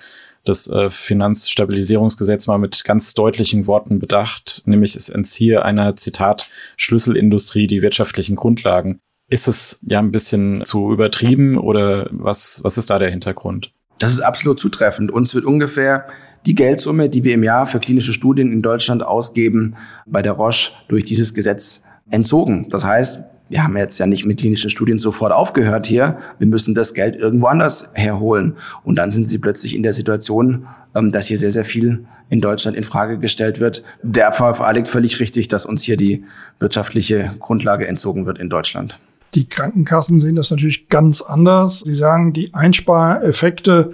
das 0.48 0.68
äh, 0.68 0.90
Finanzstabilisierungsgesetz 0.90 2.48
mal 2.48 2.58
mit 2.58 2.84
ganz 2.84 3.14
deutlichen 3.14 3.68
Worten 3.68 4.00
bedacht, 4.00 4.62
nämlich 4.66 4.96
es 4.96 5.10
entziehe 5.10 5.64
einer, 5.64 5.96
Zitat, 5.96 6.50
Schlüsselindustrie 6.78 7.68
die 7.68 7.82
wirtschaftlichen 7.82 8.36
Grundlagen. 8.36 9.00
Ist 9.30 9.48
es 9.48 9.80
ja 9.88 10.00
ein 10.00 10.12
bisschen 10.12 10.64
zu 10.64 10.92
übertrieben 10.92 11.58
oder 11.58 12.08
was, 12.12 12.64
was 12.64 12.78
ist 12.78 12.90
da 12.90 12.98
der 13.00 13.10
Hintergrund? 13.10 13.72
Das 14.00 14.12
ist 14.12 14.22
absolut 14.22 14.60
zutreffend. 14.60 15.12
Uns 15.12 15.36
wird 15.36 15.46
ungefähr 15.46 16.08
die 16.46 16.56
Geldsumme, 16.56 17.10
die 17.10 17.24
wir 17.24 17.34
im 17.34 17.44
Jahr 17.44 17.68
für 17.68 17.80
klinische 17.80 18.14
Studien 18.14 18.52
in 18.52 18.62
Deutschland 18.62 19.04
ausgeben, 19.04 19.76
bei 20.06 20.22
der 20.22 20.34
Roche 20.34 20.72
durch 20.88 21.04
dieses 21.04 21.34
Gesetz 21.34 21.82
entzogen. 22.10 22.70
Das 22.70 22.86
heißt, 22.86 23.20
wir 23.50 23.64
haben 23.64 23.78
jetzt 23.78 23.98
ja 23.98 24.06
nicht 24.06 24.26
mit 24.26 24.40
klinischen 24.40 24.70
Studien 24.70 25.00
sofort 25.00 25.32
aufgehört 25.32 25.88
hier. 25.88 26.18
Wir 26.40 26.48
müssen 26.48 26.76
das 26.76 26.94
Geld 26.94 27.16
irgendwo 27.16 27.48
anders 27.48 27.90
herholen. 27.94 28.56
Und 28.84 28.96
dann 28.96 29.12
sind 29.12 29.28
sie 29.28 29.38
plötzlich 29.38 29.76
in 29.76 29.84
der 29.84 29.94
Situation, 29.94 30.68
ähm, 30.96 31.12
dass 31.12 31.28
hier 31.28 31.38
sehr, 31.38 31.52
sehr 31.52 31.66
viel 31.66 32.06
in 32.30 32.42
Deutschland 32.42 32.76
in 32.76 32.84
Frage 32.84 33.20
gestellt 33.20 33.60
wird. 33.60 33.84
Der 34.04 34.32
VFA 34.32 34.72
liegt 34.72 34.90
völlig 34.90 35.20
richtig, 35.20 35.48
dass 35.48 35.66
uns 35.66 35.84
hier 35.84 35.98
die 35.98 36.24
wirtschaftliche 36.60 37.36
Grundlage 37.40 37.88
entzogen 37.88 38.26
wird 38.26 38.38
in 38.38 38.50
Deutschland. 38.50 39.00
Die 39.34 39.48
Krankenkassen 39.48 40.20
sehen 40.20 40.36
das 40.36 40.52
natürlich 40.52 40.90
ganz 40.90 41.22
anders. 41.22 41.80
Sie 41.80 41.96
sagen, 41.96 42.34
die 42.34 42.54
Einspareffekte 42.54 43.94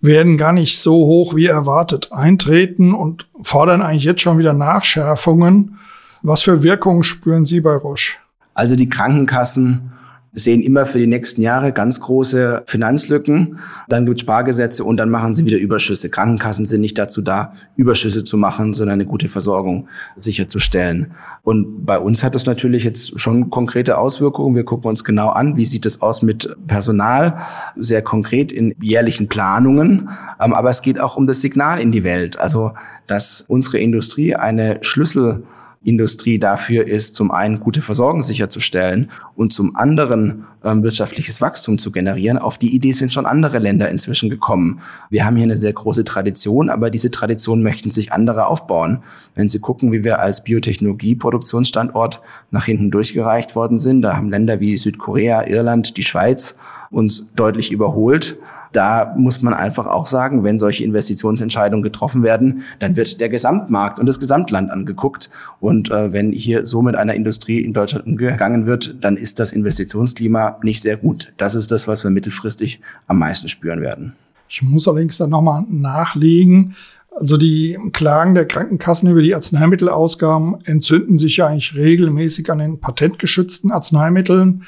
werden 0.00 0.36
gar 0.36 0.52
nicht 0.52 0.78
so 0.78 0.94
hoch 0.94 1.34
wie 1.34 1.46
erwartet 1.46 2.12
eintreten 2.12 2.94
und 2.94 3.26
fordern 3.42 3.80
eigentlich 3.82 4.04
jetzt 4.04 4.20
schon 4.20 4.38
wieder 4.38 4.52
Nachschärfungen. 4.52 5.78
Was 6.22 6.42
für 6.42 6.62
Wirkungen 6.62 7.02
spüren 7.02 7.46
Sie 7.46 7.60
bei 7.60 7.74
Roche? 7.74 8.14
Also 8.54 8.76
die 8.76 8.88
Krankenkassen 8.88 9.92
sehen 10.34 10.60
immer 10.60 10.84
für 10.84 10.98
die 10.98 11.06
nächsten 11.06 11.42
Jahre 11.42 11.72
ganz 11.72 12.00
große 12.00 12.64
Finanzlücken. 12.66 13.60
Dann 13.88 14.04
gibt 14.04 14.18
es 14.18 14.22
Spargesetze 14.22 14.82
und 14.82 14.96
dann 14.96 15.08
machen 15.08 15.32
sie 15.32 15.44
wieder 15.44 15.58
Überschüsse. 15.58 16.10
Krankenkassen 16.10 16.66
sind 16.66 16.80
nicht 16.80 16.98
dazu 16.98 17.22
da, 17.22 17.52
Überschüsse 17.76 18.24
zu 18.24 18.36
machen, 18.36 18.74
sondern 18.74 18.94
eine 18.94 19.06
gute 19.06 19.28
Versorgung 19.28 19.88
sicherzustellen. 20.16 21.12
Und 21.42 21.86
bei 21.86 21.98
uns 21.98 22.24
hat 22.24 22.34
das 22.34 22.46
natürlich 22.46 22.82
jetzt 22.82 23.18
schon 23.20 23.50
konkrete 23.50 23.96
Auswirkungen. 23.96 24.56
Wir 24.56 24.64
gucken 24.64 24.90
uns 24.90 25.04
genau 25.04 25.28
an, 25.28 25.56
wie 25.56 25.66
sieht 25.66 25.86
es 25.86 26.02
aus 26.02 26.22
mit 26.22 26.56
Personal, 26.66 27.38
sehr 27.76 28.02
konkret 28.02 28.50
in 28.50 28.74
jährlichen 28.80 29.28
Planungen. 29.28 30.10
Ähm, 30.40 30.52
aber 30.52 30.70
es 30.70 30.82
geht 30.82 30.98
auch 30.98 31.16
um 31.16 31.28
das 31.28 31.40
Signal 31.40 31.80
in 31.80 31.92
die 31.92 32.02
Welt. 32.02 32.40
Also, 32.40 32.72
dass 33.06 33.44
unsere 33.46 33.78
Industrie 33.78 34.34
eine 34.34 34.78
Schlüssel 34.82 35.44
Industrie 35.84 36.38
dafür 36.38 36.86
ist, 36.86 37.14
zum 37.14 37.30
einen 37.30 37.60
gute 37.60 37.82
Versorgung 37.82 38.22
sicherzustellen 38.22 39.10
und 39.36 39.52
zum 39.52 39.76
anderen 39.76 40.46
ähm, 40.64 40.82
wirtschaftliches 40.82 41.40
Wachstum 41.40 41.78
zu 41.78 41.92
generieren. 41.92 42.38
Auf 42.38 42.58
die 42.58 42.74
Idee 42.74 42.92
sind 42.92 43.12
schon 43.12 43.26
andere 43.26 43.58
Länder 43.58 43.90
inzwischen 43.90 44.30
gekommen. 44.30 44.80
Wir 45.10 45.26
haben 45.26 45.36
hier 45.36 45.44
eine 45.44 45.56
sehr 45.56 45.72
große 45.72 46.04
Tradition, 46.04 46.70
aber 46.70 46.90
diese 46.90 47.10
Tradition 47.10 47.62
möchten 47.62 47.90
sich 47.90 48.12
andere 48.12 48.46
aufbauen. 48.46 49.02
Wenn 49.34 49.48
Sie 49.48 49.60
gucken, 49.60 49.92
wie 49.92 50.04
wir 50.04 50.20
als 50.20 50.42
Biotechnologie-Produktionsstandort 50.42 52.22
nach 52.50 52.64
hinten 52.64 52.90
durchgereicht 52.90 53.54
worden 53.54 53.78
sind, 53.78 54.02
da 54.02 54.16
haben 54.16 54.30
Länder 54.30 54.60
wie 54.60 54.76
Südkorea, 54.76 55.46
Irland, 55.46 55.96
die 55.96 56.04
Schweiz 56.04 56.58
uns 56.90 57.32
deutlich 57.34 57.72
überholt 57.72 58.38
da 58.74 59.14
muss 59.16 59.40
man 59.40 59.54
einfach 59.54 59.86
auch 59.86 60.06
sagen, 60.06 60.44
wenn 60.44 60.58
solche 60.58 60.84
Investitionsentscheidungen 60.84 61.82
getroffen 61.82 62.22
werden, 62.22 62.62
dann 62.80 62.96
wird 62.96 63.20
der 63.20 63.28
Gesamtmarkt 63.28 63.98
und 63.98 64.06
das 64.06 64.18
Gesamtland 64.18 64.70
angeguckt. 64.70 65.30
Und 65.60 65.90
äh, 65.90 66.12
wenn 66.12 66.32
hier 66.32 66.66
so 66.66 66.82
mit 66.82 66.96
einer 66.96 67.14
Industrie 67.14 67.60
in 67.60 67.72
Deutschland 67.72 68.06
umgegangen 68.06 68.66
wird, 68.66 68.96
dann 69.00 69.16
ist 69.16 69.38
das 69.38 69.52
Investitionsklima 69.52 70.58
nicht 70.62 70.82
sehr 70.82 70.96
gut. 70.96 71.32
Das 71.36 71.54
ist 71.54 71.70
das, 71.70 71.86
was 71.86 72.02
wir 72.04 72.10
mittelfristig 72.10 72.80
am 73.06 73.18
meisten 73.18 73.48
spüren 73.48 73.80
werden. 73.80 74.14
Ich 74.48 74.62
muss 74.62 74.88
allerdings 74.88 75.18
dann 75.18 75.30
nochmal 75.30 75.64
nachlegen. 75.68 76.74
Also 77.16 77.36
die 77.36 77.78
Klagen 77.92 78.34
der 78.34 78.46
Krankenkassen 78.46 79.08
über 79.08 79.22
die 79.22 79.34
Arzneimittelausgaben 79.34 80.56
entzünden 80.64 81.16
sich 81.16 81.36
ja 81.36 81.46
eigentlich 81.46 81.76
regelmäßig 81.76 82.50
an 82.50 82.58
den 82.58 82.80
patentgeschützten 82.80 83.70
Arzneimitteln. 83.70 84.64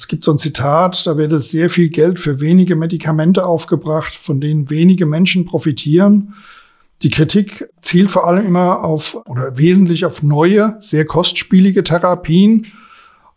Es 0.00 0.08
gibt 0.08 0.24
so 0.24 0.30
ein 0.32 0.38
Zitat, 0.38 1.06
da 1.06 1.18
wird 1.18 1.42
sehr 1.42 1.68
viel 1.68 1.90
Geld 1.90 2.18
für 2.18 2.40
wenige 2.40 2.74
Medikamente 2.74 3.44
aufgebracht, 3.44 4.14
von 4.14 4.40
denen 4.40 4.70
wenige 4.70 5.04
Menschen 5.04 5.44
profitieren. 5.44 6.32
Die 7.02 7.10
Kritik 7.10 7.68
zielt 7.82 8.10
vor 8.10 8.26
allem 8.26 8.46
immer 8.46 8.82
auf 8.82 9.20
oder 9.26 9.58
wesentlich 9.58 10.06
auf 10.06 10.22
neue, 10.22 10.76
sehr 10.78 11.04
kostspielige 11.04 11.84
Therapien. 11.84 12.68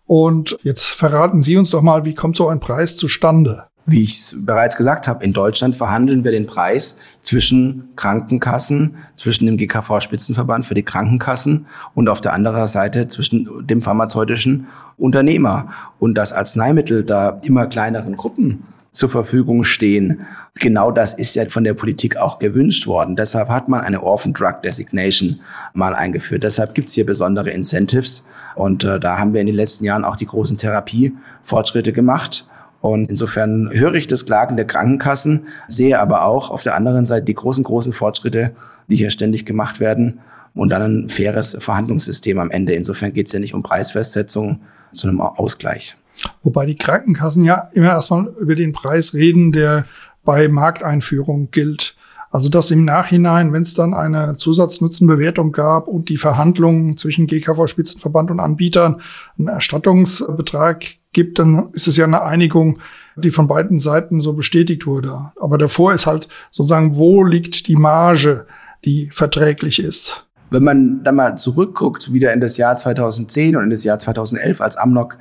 Und 0.06 0.58
jetzt 0.64 0.86
verraten 0.88 1.42
Sie 1.42 1.58
uns 1.58 1.70
doch 1.72 1.82
mal, 1.82 2.06
wie 2.06 2.14
kommt 2.14 2.38
so 2.38 2.48
ein 2.48 2.62
Preis 2.62 2.96
zustande? 2.96 3.66
Wie 3.86 4.04
ich 4.04 4.14
es 4.14 4.36
bereits 4.38 4.78
gesagt 4.78 5.10
habe, 5.10 5.26
in 5.26 5.34
Deutschland 5.34 5.76
verhandeln 5.76 6.24
wir 6.24 6.32
den 6.32 6.46
Preis 6.46 6.98
zwischen 7.22 7.90
Krankenkassen, 7.98 8.96
zwischen 9.18 9.46
dem 9.46 9.58
GKV-Spitzenverband 9.58 10.66
für 10.66 10.74
die 10.74 10.84
Krankenkassen 10.84 11.66
und 11.94 12.08
auf 12.08 12.22
der 12.22 12.34
anderen 12.34 12.68
Seite 12.68 13.08
zwischen 13.10 13.68
dem 13.68 13.82
pharmazeutischen 13.82 14.68
Unternehmer. 14.98 15.68
Und 16.00 16.16
dass 16.16 16.32
Arzneimittel 16.32 17.04
da 17.04 17.40
immer 17.44 17.66
kleineren 17.66 18.16
Gruppen 18.16 18.64
zur 18.94 19.10
Verfügung 19.10 19.64
stehen. 19.64 20.22
Genau 20.60 20.92
das 20.92 21.16
ist 21.16 21.36
ja 21.36 21.50
von 21.50 21.64
der 21.64 21.74
Politik 21.74 22.16
auch 22.16 22.40
gewünscht 22.40 22.88
worden. 22.88 23.16
Deshalb 23.16 23.50
hat 23.50 23.68
man 23.68 23.82
eine 23.82 24.04
Orphan 24.04 24.34
Drug 24.34 24.62
Designation 24.64 25.40
mal 25.74 25.96
eingeführt. 25.96 26.44
Deshalb 26.44 26.76
gibt 26.76 26.90
es 26.90 26.96
hier 26.96 27.06
besondere 27.06 27.50
Incentives. 27.50 28.26
Und 28.56 28.84
äh, 28.84 29.00
da 29.00 29.18
haben 29.18 29.34
wir 29.34 29.42
in 29.42 29.48
den 29.48 29.56
letzten 29.56 29.84
Jahren 29.84 30.06
auch 30.06 30.16
die 30.16 30.28
großen 30.28 30.58
Therapiefortschritte 30.58 31.92
gemacht. 31.92 32.48
Und 32.84 33.10
insofern 33.10 33.70
höre 33.72 33.94
ich 33.94 34.08
das 34.08 34.26
Klagen 34.26 34.58
der 34.58 34.68
Krankenkassen, 34.68 35.48
sehe 35.70 36.02
aber 36.02 36.26
auch 36.26 36.52
auf 36.52 36.64
der 36.64 36.76
anderen 36.76 37.06
Seite 37.06 37.24
die 37.24 37.34
großen, 37.34 37.64
großen 37.64 37.94
Fortschritte, 37.94 38.52
die 38.90 38.98
hier 38.98 39.10
ständig 39.10 39.46
gemacht 39.46 39.80
werden 39.80 40.20
und 40.54 40.68
dann 40.68 40.82
ein 40.82 41.08
faires 41.08 41.56
Verhandlungssystem 41.58 42.38
am 42.40 42.52
Ende. 42.52 42.74
Insofern 42.74 43.14
geht 43.14 43.28
es 43.28 43.32
ja 43.32 43.40
nicht 43.40 43.54
um 43.54 43.64
Preisfestsetzung, 43.64 44.60
sondern 44.92 45.22
um 45.22 45.38
Ausgleich. 45.38 45.96
Wobei 46.44 46.66
die 46.66 46.76
Krankenkassen 46.76 47.46
ja 47.46 47.70
immer 47.72 47.88
erstmal 47.88 48.28
über 48.38 48.56
den 48.56 48.74
Preis 48.74 49.14
reden, 49.14 49.54
der 49.54 49.86
bei 50.26 50.50
Markteinführung 50.50 51.52
gilt. 51.52 51.96
Also 52.32 52.50
dass 52.50 52.70
im 52.70 52.84
Nachhinein, 52.84 53.54
wenn 53.54 53.64
es 53.64 53.76
dann 53.76 53.94
eine 53.94 54.36
Zusatznutzenbewertung 54.36 55.54
gab 55.54 55.88
und 55.88 56.10
die 56.10 56.18
Verhandlungen 56.18 56.98
zwischen 56.98 57.28
GKV-Spitzenverband 57.28 58.30
und 58.30 58.42
Anbietern 58.42 59.00
einen 59.38 59.48
Erstattungsbetrag 59.48 60.84
gibt, 61.14 61.40
dann 61.40 61.70
ist 61.74 61.88
es 61.88 61.98
ja 61.98 62.06
eine 62.06 62.24
Einigung, 62.24 62.80
die 63.16 63.32
von 63.32 63.48
beiden 63.48 63.80
Seiten 63.80 64.22
so 64.22 64.34
bestätigt 64.34 64.86
wurde. 64.86 65.32
Aber 65.40 65.58
davor 65.58 65.94
ist 65.94 66.06
halt 66.06 66.28
sozusagen, 66.52 66.96
wo 66.96 67.24
liegt 67.24 67.68
die 67.68 67.76
Marge, 67.76 68.46
die 68.86 69.10
verträglich 69.12 69.82
ist. 69.82 70.26
Wenn 70.50 70.64
man 70.64 71.04
dann 71.04 71.16
mal 71.16 71.36
zurückguckt, 71.36 72.14
wieder 72.14 72.34
in 72.34 72.42
das 72.42 72.58
Jahr 72.58 72.76
2010 72.76 73.56
und 73.56 73.64
in 73.64 73.70
das 73.70 73.84
Jahr 73.84 73.98
2011, 74.00 74.62
als 74.62 74.76
Amnok 74.76 75.18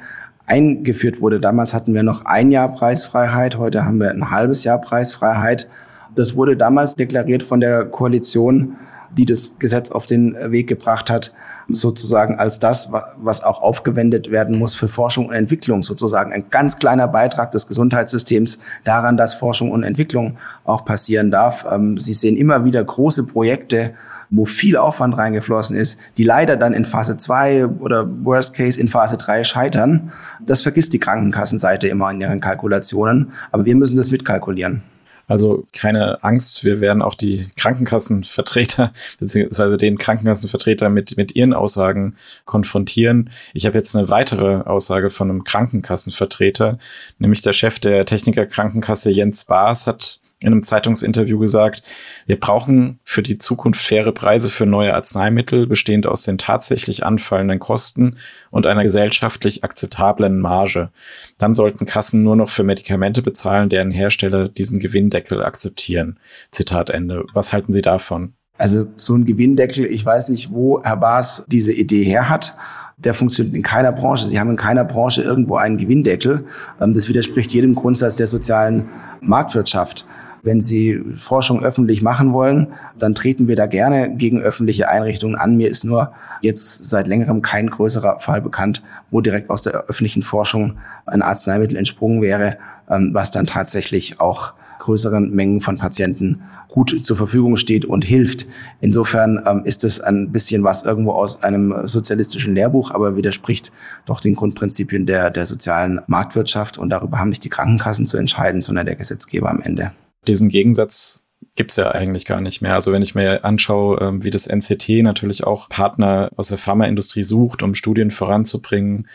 eingeführt 0.46 1.20
wurde, 1.20 1.40
damals 1.40 1.72
hatten 1.72 1.94
wir 1.94 2.02
noch 2.02 2.24
ein 2.24 2.50
Jahr 2.50 2.72
Preisfreiheit, 2.72 3.56
heute 3.56 3.84
haben 3.84 4.00
wir 4.00 4.10
ein 4.10 4.30
halbes 4.30 4.64
Jahr 4.64 4.78
Preisfreiheit. 4.78 5.68
Das 6.14 6.36
wurde 6.36 6.56
damals 6.56 6.96
deklariert 6.96 7.42
von 7.42 7.60
der 7.60 7.86
Koalition, 7.86 8.76
die 9.16 9.26
das 9.26 9.58
Gesetz 9.58 9.90
auf 9.90 10.06
den 10.06 10.36
Weg 10.50 10.68
gebracht 10.68 11.10
hat, 11.10 11.32
sozusagen 11.68 12.38
als 12.38 12.58
das, 12.58 12.92
was 13.16 13.42
auch 13.42 13.62
aufgewendet 13.62 14.30
werden 14.30 14.58
muss 14.58 14.74
für 14.74 14.88
Forschung 14.88 15.26
und 15.26 15.34
Entwicklung, 15.34 15.82
sozusagen 15.82 16.32
ein 16.32 16.46
ganz 16.50 16.78
kleiner 16.78 17.08
Beitrag 17.08 17.50
des 17.50 17.66
Gesundheitssystems 17.66 18.58
daran, 18.84 19.16
dass 19.16 19.34
Forschung 19.34 19.70
und 19.70 19.82
Entwicklung 19.82 20.36
auch 20.64 20.84
passieren 20.84 21.30
darf. 21.30 21.66
Ähm, 21.70 21.98
Sie 21.98 22.14
sehen 22.14 22.36
immer 22.36 22.64
wieder 22.64 22.82
große 22.82 23.24
Projekte, 23.24 23.94
wo 24.32 24.46
viel 24.46 24.78
Aufwand 24.78 25.16
reingeflossen 25.16 25.76
ist, 25.76 26.00
die 26.16 26.24
leider 26.24 26.56
dann 26.56 26.72
in 26.72 26.86
Phase 26.86 27.18
2 27.18 27.66
oder 27.66 28.08
Worst 28.24 28.54
Case 28.54 28.80
in 28.80 28.88
Phase 28.88 29.18
3 29.18 29.44
scheitern. 29.44 30.10
Das 30.40 30.62
vergisst 30.62 30.94
die 30.94 30.98
Krankenkassenseite 30.98 31.86
immer 31.88 32.10
in 32.10 32.20
ihren 32.20 32.40
Kalkulationen, 32.40 33.32
aber 33.50 33.66
wir 33.66 33.76
müssen 33.76 33.98
das 33.98 34.10
mitkalkulieren. 34.10 34.82
Also 35.26 35.66
keine 35.72 36.22
Angst, 36.24 36.64
wir 36.64 36.80
werden 36.80 37.02
auch 37.02 37.14
die 37.14 37.48
Krankenkassenvertreter 37.56 38.92
beziehungsweise 39.20 39.76
den 39.76 39.98
Krankenkassenvertreter 39.98 40.88
mit, 40.88 41.16
mit 41.16 41.34
ihren 41.36 41.54
Aussagen 41.54 42.16
konfrontieren. 42.44 43.30
Ich 43.54 43.66
habe 43.66 43.76
jetzt 43.76 43.96
eine 43.96 44.08
weitere 44.08 44.62
Aussage 44.62 45.10
von 45.10 45.30
einem 45.30 45.44
Krankenkassenvertreter, 45.44 46.78
nämlich 47.18 47.42
der 47.42 47.52
Chef 47.52 47.80
der 47.80 48.04
Techniker 48.06 48.46
Krankenkasse 48.46 49.10
Jens 49.10 49.44
Baas 49.44 49.86
hat 49.86 50.21
in 50.42 50.48
einem 50.48 50.62
Zeitungsinterview 50.62 51.38
gesagt, 51.38 51.82
wir 52.26 52.38
brauchen 52.38 52.98
für 53.04 53.22
die 53.22 53.38
Zukunft 53.38 53.80
faire 53.80 54.12
Preise 54.12 54.50
für 54.50 54.66
neue 54.66 54.94
Arzneimittel, 54.94 55.66
bestehend 55.66 56.06
aus 56.06 56.22
den 56.22 56.38
tatsächlich 56.38 57.04
anfallenden 57.04 57.58
Kosten 57.58 58.16
und 58.50 58.66
einer 58.66 58.82
gesellschaftlich 58.82 59.64
akzeptablen 59.64 60.40
Marge. 60.40 60.90
Dann 61.38 61.54
sollten 61.54 61.86
Kassen 61.86 62.22
nur 62.22 62.36
noch 62.36 62.50
für 62.50 62.64
Medikamente 62.64 63.22
bezahlen, 63.22 63.68
deren 63.68 63.90
Hersteller 63.90 64.48
diesen 64.48 64.80
Gewinndeckel 64.80 65.42
akzeptieren. 65.42 66.18
Zitat 66.50 66.90
Ende. 66.90 67.24
Was 67.32 67.52
halten 67.52 67.72
Sie 67.72 67.82
davon? 67.82 68.34
Also 68.58 68.86
so 68.96 69.14
ein 69.14 69.24
Gewinndeckel, 69.24 69.86
ich 69.86 70.04
weiß 70.04 70.28
nicht, 70.28 70.52
wo 70.52 70.82
Herr 70.82 70.96
Baas 70.96 71.44
diese 71.48 71.72
Idee 71.72 72.04
her 72.04 72.28
hat 72.28 72.56
der 73.04 73.14
funktioniert 73.14 73.56
in 73.56 73.62
keiner 73.62 73.92
Branche. 73.92 74.26
Sie 74.26 74.38
haben 74.38 74.50
in 74.50 74.56
keiner 74.56 74.84
Branche 74.84 75.22
irgendwo 75.22 75.56
einen 75.56 75.76
Gewinndeckel. 75.76 76.44
Ähm, 76.80 76.94
das 76.94 77.08
widerspricht 77.08 77.52
jedem 77.52 77.74
Grundsatz 77.74 78.16
der 78.16 78.26
sozialen 78.26 78.88
Marktwirtschaft. 79.20 80.06
Wenn 80.44 80.60
Sie 80.60 81.00
Forschung 81.14 81.62
öffentlich 81.62 82.02
machen 82.02 82.32
wollen, 82.32 82.68
dann 82.98 83.14
treten 83.14 83.46
wir 83.46 83.54
da 83.54 83.66
gerne 83.66 84.16
gegen 84.16 84.40
öffentliche 84.40 84.88
Einrichtungen 84.88 85.36
an. 85.36 85.56
Mir 85.56 85.70
ist 85.70 85.84
nur 85.84 86.12
jetzt 86.40 86.88
seit 86.88 87.06
längerem 87.06 87.42
kein 87.42 87.70
größerer 87.70 88.18
Fall 88.18 88.42
bekannt, 88.42 88.82
wo 89.12 89.20
direkt 89.20 89.50
aus 89.50 89.62
der 89.62 89.84
öffentlichen 89.84 90.22
Forschung 90.22 90.78
ein 91.06 91.22
Arzneimittel 91.22 91.76
entsprungen 91.76 92.22
wäre, 92.22 92.58
ähm, 92.90 93.10
was 93.12 93.30
dann 93.30 93.46
tatsächlich 93.46 94.18
auch 94.18 94.54
größeren 94.80 95.30
Mengen 95.30 95.60
von 95.60 95.78
Patienten 95.78 96.42
gut 96.66 96.98
zur 97.04 97.16
Verfügung 97.16 97.56
steht 97.56 97.84
und 97.84 98.04
hilft. 98.04 98.46
Insofern 98.80 99.40
ähm, 99.46 99.62
ist 99.64 99.84
es 99.84 100.00
ein 100.00 100.32
bisschen 100.32 100.64
was 100.64 100.82
irgendwo 100.82 101.12
aus 101.12 101.44
einem 101.44 101.86
sozialistischen 101.86 102.56
Lehrbuch, 102.56 102.90
aber 102.90 103.14
widerspricht 103.14 103.70
doch 104.06 104.20
den 104.20 104.34
Grundprinzipien 104.34 105.06
der, 105.06 105.30
der 105.30 105.46
sozialen 105.46 106.00
Marktwirtschaft. 106.08 106.78
Und 106.78 106.90
darüber 106.90 107.20
haben 107.20 107.28
nicht 107.28 107.44
die 107.44 107.48
Krankenkassen 107.48 108.08
zu 108.08 108.16
entscheiden, 108.16 108.60
sondern 108.60 108.86
der 108.86 108.96
Gesetzgeber 108.96 109.48
am 109.48 109.60
Ende 109.60 109.92
diesen 110.26 110.48
Gegensatz 110.48 111.26
gibt's 111.56 111.76
ja 111.76 111.90
eigentlich 111.90 112.24
gar 112.24 112.40
nicht 112.40 112.62
mehr. 112.62 112.74
Also 112.74 112.92
wenn 112.92 113.02
ich 113.02 113.14
mir 113.14 113.44
anschaue, 113.44 113.98
ähm, 114.00 114.24
wie 114.24 114.30
das 114.30 114.46
NCT 114.46 115.02
natürlich 115.02 115.44
auch 115.44 115.68
Partner 115.68 116.30
aus 116.36 116.48
der 116.48 116.58
Pharmaindustrie 116.58 117.22
sucht, 117.22 117.62
um 117.62 117.74
Studien 117.74 118.10
voranzubringen, 118.10 119.08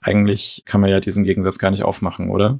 eigentlich 0.00 0.62
kann 0.66 0.80
man 0.80 0.90
ja 0.90 1.00
diesen 1.00 1.24
Gegensatz 1.24 1.58
gar 1.58 1.70
nicht 1.70 1.82
aufmachen, 1.82 2.30
oder? 2.30 2.58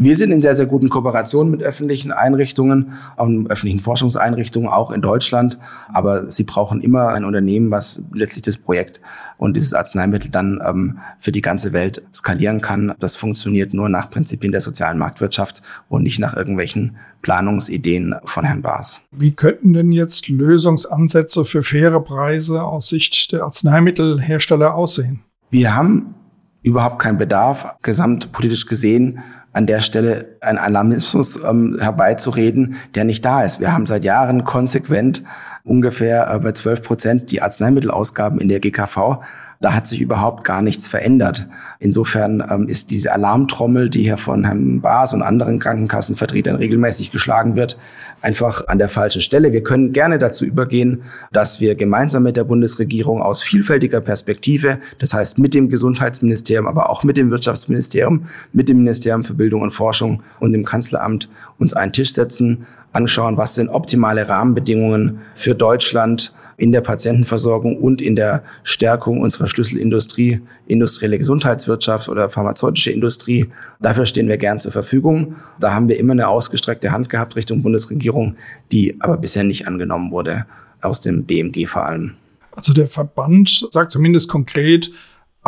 Wir 0.00 0.14
sind 0.14 0.30
in 0.30 0.40
sehr, 0.40 0.54
sehr 0.54 0.66
guten 0.66 0.90
Kooperationen 0.90 1.50
mit 1.50 1.60
öffentlichen 1.60 2.12
Einrichtungen, 2.12 2.92
und 3.16 3.50
öffentlichen 3.50 3.80
Forschungseinrichtungen, 3.80 4.68
auch 4.68 4.92
in 4.92 5.02
Deutschland. 5.02 5.58
Aber 5.92 6.30
sie 6.30 6.44
brauchen 6.44 6.80
immer 6.82 7.08
ein 7.08 7.24
Unternehmen, 7.24 7.72
was 7.72 8.04
letztlich 8.12 8.42
das 8.42 8.56
Projekt 8.56 9.00
und 9.38 9.56
dieses 9.56 9.74
Arzneimittel 9.74 10.30
dann 10.30 10.60
ähm, 10.64 10.98
für 11.18 11.32
die 11.32 11.40
ganze 11.40 11.72
Welt 11.72 12.06
skalieren 12.14 12.60
kann. 12.60 12.94
Das 13.00 13.16
funktioniert 13.16 13.74
nur 13.74 13.88
nach 13.88 14.08
Prinzipien 14.08 14.52
der 14.52 14.60
sozialen 14.60 14.98
Marktwirtschaft 14.98 15.62
und 15.88 16.04
nicht 16.04 16.20
nach 16.20 16.36
irgendwelchen 16.36 16.96
Planungsideen 17.22 18.14
von 18.24 18.44
Herrn 18.44 18.62
Baas. 18.62 19.00
Wie 19.10 19.32
könnten 19.32 19.72
denn 19.72 19.90
jetzt 19.90 20.28
Lösungsansätze 20.28 21.44
für 21.44 21.64
faire 21.64 22.00
Preise 22.00 22.62
aus 22.62 22.88
Sicht 22.88 23.32
der 23.32 23.42
Arzneimittelhersteller 23.42 24.76
aussehen? 24.76 25.24
Wir 25.50 25.74
haben 25.74 26.14
überhaupt 26.62 27.00
keinen 27.00 27.18
Bedarf, 27.18 27.74
gesamtpolitisch 27.82 28.66
gesehen, 28.66 29.20
an 29.58 29.66
der 29.66 29.80
Stelle 29.80 30.36
einen 30.40 30.56
Alarmismus 30.56 31.34
ähm, 31.34 31.78
herbeizureden, 31.80 32.76
der 32.94 33.02
nicht 33.02 33.24
da 33.24 33.42
ist. 33.42 33.58
Wir 33.58 33.72
haben 33.72 33.86
seit 33.86 34.04
Jahren 34.04 34.44
konsequent 34.44 35.24
ungefähr 35.64 36.32
äh, 36.32 36.38
bei 36.38 36.52
12 36.52 36.82
Prozent 36.84 37.32
die 37.32 37.42
Arzneimittelausgaben 37.42 38.40
in 38.40 38.46
der 38.46 38.60
GKV. 38.60 39.18
Da 39.60 39.74
hat 39.74 39.88
sich 39.88 40.00
überhaupt 40.00 40.44
gar 40.44 40.62
nichts 40.62 40.86
verändert. 40.86 41.48
Insofern 41.80 42.44
ähm, 42.48 42.68
ist 42.68 42.90
diese 42.90 43.12
Alarmtrommel, 43.12 43.90
die 43.90 44.02
hier 44.02 44.16
von 44.16 44.44
Herrn 44.44 44.80
Baas 44.80 45.12
und 45.12 45.22
anderen 45.22 45.58
Krankenkassenvertretern 45.58 46.54
regelmäßig 46.54 47.10
geschlagen 47.10 47.56
wird, 47.56 47.76
einfach 48.22 48.68
an 48.68 48.78
der 48.78 48.88
falschen 48.88 49.20
Stelle. 49.20 49.52
Wir 49.52 49.64
können 49.64 49.92
gerne 49.92 50.18
dazu 50.18 50.44
übergehen, 50.44 51.02
dass 51.32 51.60
wir 51.60 51.74
gemeinsam 51.74 52.22
mit 52.22 52.36
der 52.36 52.44
Bundesregierung 52.44 53.20
aus 53.20 53.42
vielfältiger 53.42 54.00
Perspektive, 54.00 54.78
das 55.00 55.12
heißt 55.12 55.38
mit 55.38 55.54
dem 55.54 55.68
Gesundheitsministerium, 55.68 56.68
aber 56.68 56.88
auch 56.88 57.02
mit 57.02 57.16
dem 57.16 57.30
Wirtschaftsministerium, 57.30 58.26
mit 58.52 58.68
dem 58.68 58.78
Ministerium 58.78 59.24
für 59.24 59.34
Bildung 59.34 59.62
und 59.62 59.72
Forschung 59.72 60.22
und 60.38 60.52
dem 60.52 60.64
Kanzleramt 60.64 61.28
uns 61.58 61.74
einen 61.74 61.92
Tisch 61.92 62.12
setzen, 62.12 62.66
anschauen, 62.92 63.36
was 63.36 63.54
sind 63.54 63.68
optimale 63.68 64.28
Rahmenbedingungen 64.28 65.20
für 65.34 65.54
Deutschland, 65.54 66.32
in 66.58 66.72
der 66.72 66.80
Patientenversorgung 66.80 67.78
und 67.78 68.02
in 68.02 68.16
der 68.16 68.42
Stärkung 68.64 69.20
unserer 69.20 69.46
Schlüsselindustrie, 69.46 70.40
industrielle 70.66 71.16
Gesundheitswirtschaft 71.16 72.08
oder 72.08 72.28
pharmazeutische 72.28 72.90
Industrie. 72.90 73.46
Dafür 73.80 74.06
stehen 74.06 74.28
wir 74.28 74.36
gern 74.36 74.58
zur 74.58 74.72
Verfügung. 74.72 75.36
Da 75.60 75.72
haben 75.72 75.88
wir 75.88 75.98
immer 75.98 76.12
eine 76.12 76.28
ausgestreckte 76.28 76.90
Hand 76.90 77.08
gehabt 77.08 77.36
Richtung 77.36 77.62
Bundesregierung, 77.62 78.34
die 78.72 78.96
aber 78.98 79.16
bisher 79.16 79.44
nicht 79.44 79.68
angenommen 79.68 80.10
wurde, 80.10 80.46
aus 80.82 81.00
dem 81.00 81.24
BMG 81.24 81.66
vor 81.66 81.86
allem. 81.86 82.14
Also 82.50 82.74
der 82.74 82.88
Verband 82.88 83.68
sagt 83.70 83.92
zumindest 83.92 84.28
konkret, 84.28 84.90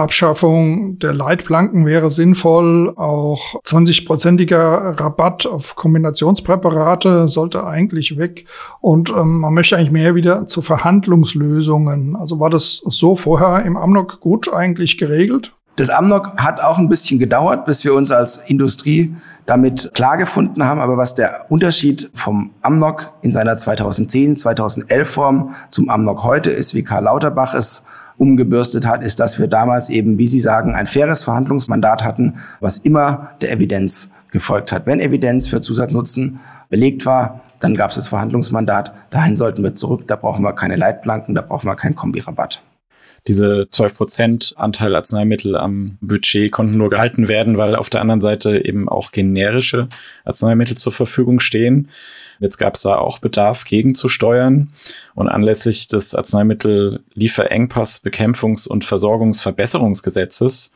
Abschaffung 0.00 0.98
der 0.98 1.14
Leitplanken 1.14 1.86
wäre 1.86 2.10
sinnvoll. 2.10 2.92
Auch 2.96 3.60
20-prozentiger 3.64 5.00
Rabatt 5.00 5.46
auf 5.46 5.76
Kombinationspräparate 5.76 7.28
sollte 7.28 7.64
eigentlich 7.66 8.18
weg. 8.18 8.46
Und 8.80 9.10
ähm, 9.10 9.40
man 9.40 9.54
möchte 9.54 9.76
eigentlich 9.76 9.90
mehr 9.90 10.14
wieder 10.14 10.46
zu 10.46 10.62
Verhandlungslösungen. 10.62 12.16
Also 12.16 12.40
war 12.40 12.50
das 12.50 12.82
so 12.86 13.14
vorher 13.14 13.64
im 13.64 13.76
Amnok 13.76 14.20
gut 14.20 14.52
eigentlich 14.52 14.98
geregelt? 14.98 15.52
Das 15.76 15.88
Amnok 15.88 16.36
hat 16.36 16.62
auch 16.62 16.78
ein 16.78 16.90
bisschen 16.90 17.18
gedauert, 17.18 17.64
bis 17.64 17.84
wir 17.84 17.94
uns 17.94 18.10
als 18.10 18.36
Industrie 18.36 19.14
damit 19.46 19.92
klar 19.94 20.18
gefunden 20.18 20.64
haben. 20.64 20.80
Aber 20.80 20.98
was 20.98 21.14
der 21.14 21.46
Unterschied 21.48 22.10
vom 22.14 22.50
Amnok 22.60 23.14
in 23.22 23.32
seiner 23.32 23.56
2010, 23.56 24.36
2011 24.36 25.08
Form 25.08 25.54
zum 25.70 25.88
Amnok 25.88 26.22
heute 26.22 26.50
ist, 26.50 26.74
wie 26.74 26.82
Karl 26.82 27.04
Lauterbach 27.04 27.54
es 27.54 27.84
umgebürstet 28.16 28.86
hat, 28.86 29.02
ist, 29.02 29.20
dass 29.20 29.38
wir 29.38 29.48
damals 29.48 29.88
eben, 29.88 30.18
wie 30.18 30.26
Sie 30.26 30.40
sagen, 30.40 30.74
ein 30.74 30.86
faires 30.86 31.24
Verhandlungsmandat 31.24 32.04
hatten, 32.04 32.34
was 32.60 32.78
immer 32.78 33.30
der 33.40 33.52
Evidenz 33.52 34.12
gefolgt 34.30 34.72
hat. 34.72 34.86
Wenn 34.86 35.00
Evidenz 35.00 35.48
für 35.48 35.60
Zusatznutzen 35.60 36.40
belegt 36.68 37.06
war, 37.06 37.40
dann 37.58 37.74
gab 37.74 37.90
es 37.90 37.96
das 37.96 38.08
Verhandlungsmandat. 38.08 38.94
Dahin 39.10 39.36
sollten 39.36 39.62
wir 39.62 39.74
zurück. 39.74 40.06
Da 40.06 40.16
brauchen 40.16 40.42
wir 40.42 40.54
keine 40.54 40.76
Leitplanken, 40.76 41.34
da 41.34 41.42
brauchen 41.42 41.66
wir 41.66 41.76
keinen 41.76 41.94
Kombirabatt. 41.94 42.62
Diese 43.26 43.68
12 43.68 43.94
Prozent 43.94 44.54
Anteil 44.56 44.96
Arzneimittel 44.96 45.56
am 45.56 45.98
Budget 46.00 46.50
konnten 46.52 46.76
nur 46.76 46.90
gehalten 46.90 47.28
werden, 47.28 47.58
weil 47.58 47.76
auf 47.76 47.90
der 47.90 48.00
anderen 48.00 48.20
Seite 48.20 48.64
eben 48.64 48.88
auch 48.88 49.12
generische 49.12 49.88
Arzneimittel 50.24 50.76
zur 50.76 50.92
Verfügung 50.92 51.40
stehen. 51.40 51.88
Jetzt 52.40 52.56
gab 52.56 52.74
es 52.74 52.82
da 52.82 52.96
auch 52.96 53.18
Bedarf 53.18 53.64
gegenzusteuern. 53.64 54.70
Und 55.14 55.28
anlässlich 55.28 55.88
des 55.88 56.14
Arzneimittel-Lieferengpass 56.14 58.02
Bekämpfungs- 58.02 58.66
und 58.66 58.84
Versorgungsverbesserungsgesetzes, 58.86 60.72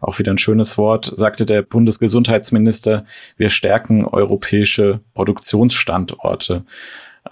auch 0.00 0.18
wieder 0.18 0.32
ein 0.32 0.38
schönes 0.38 0.78
Wort, 0.78 1.10
sagte 1.14 1.44
der 1.44 1.60
Bundesgesundheitsminister, 1.60 3.04
wir 3.36 3.50
stärken 3.50 4.06
europäische 4.06 5.00
Produktionsstandorte. 5.12 6.64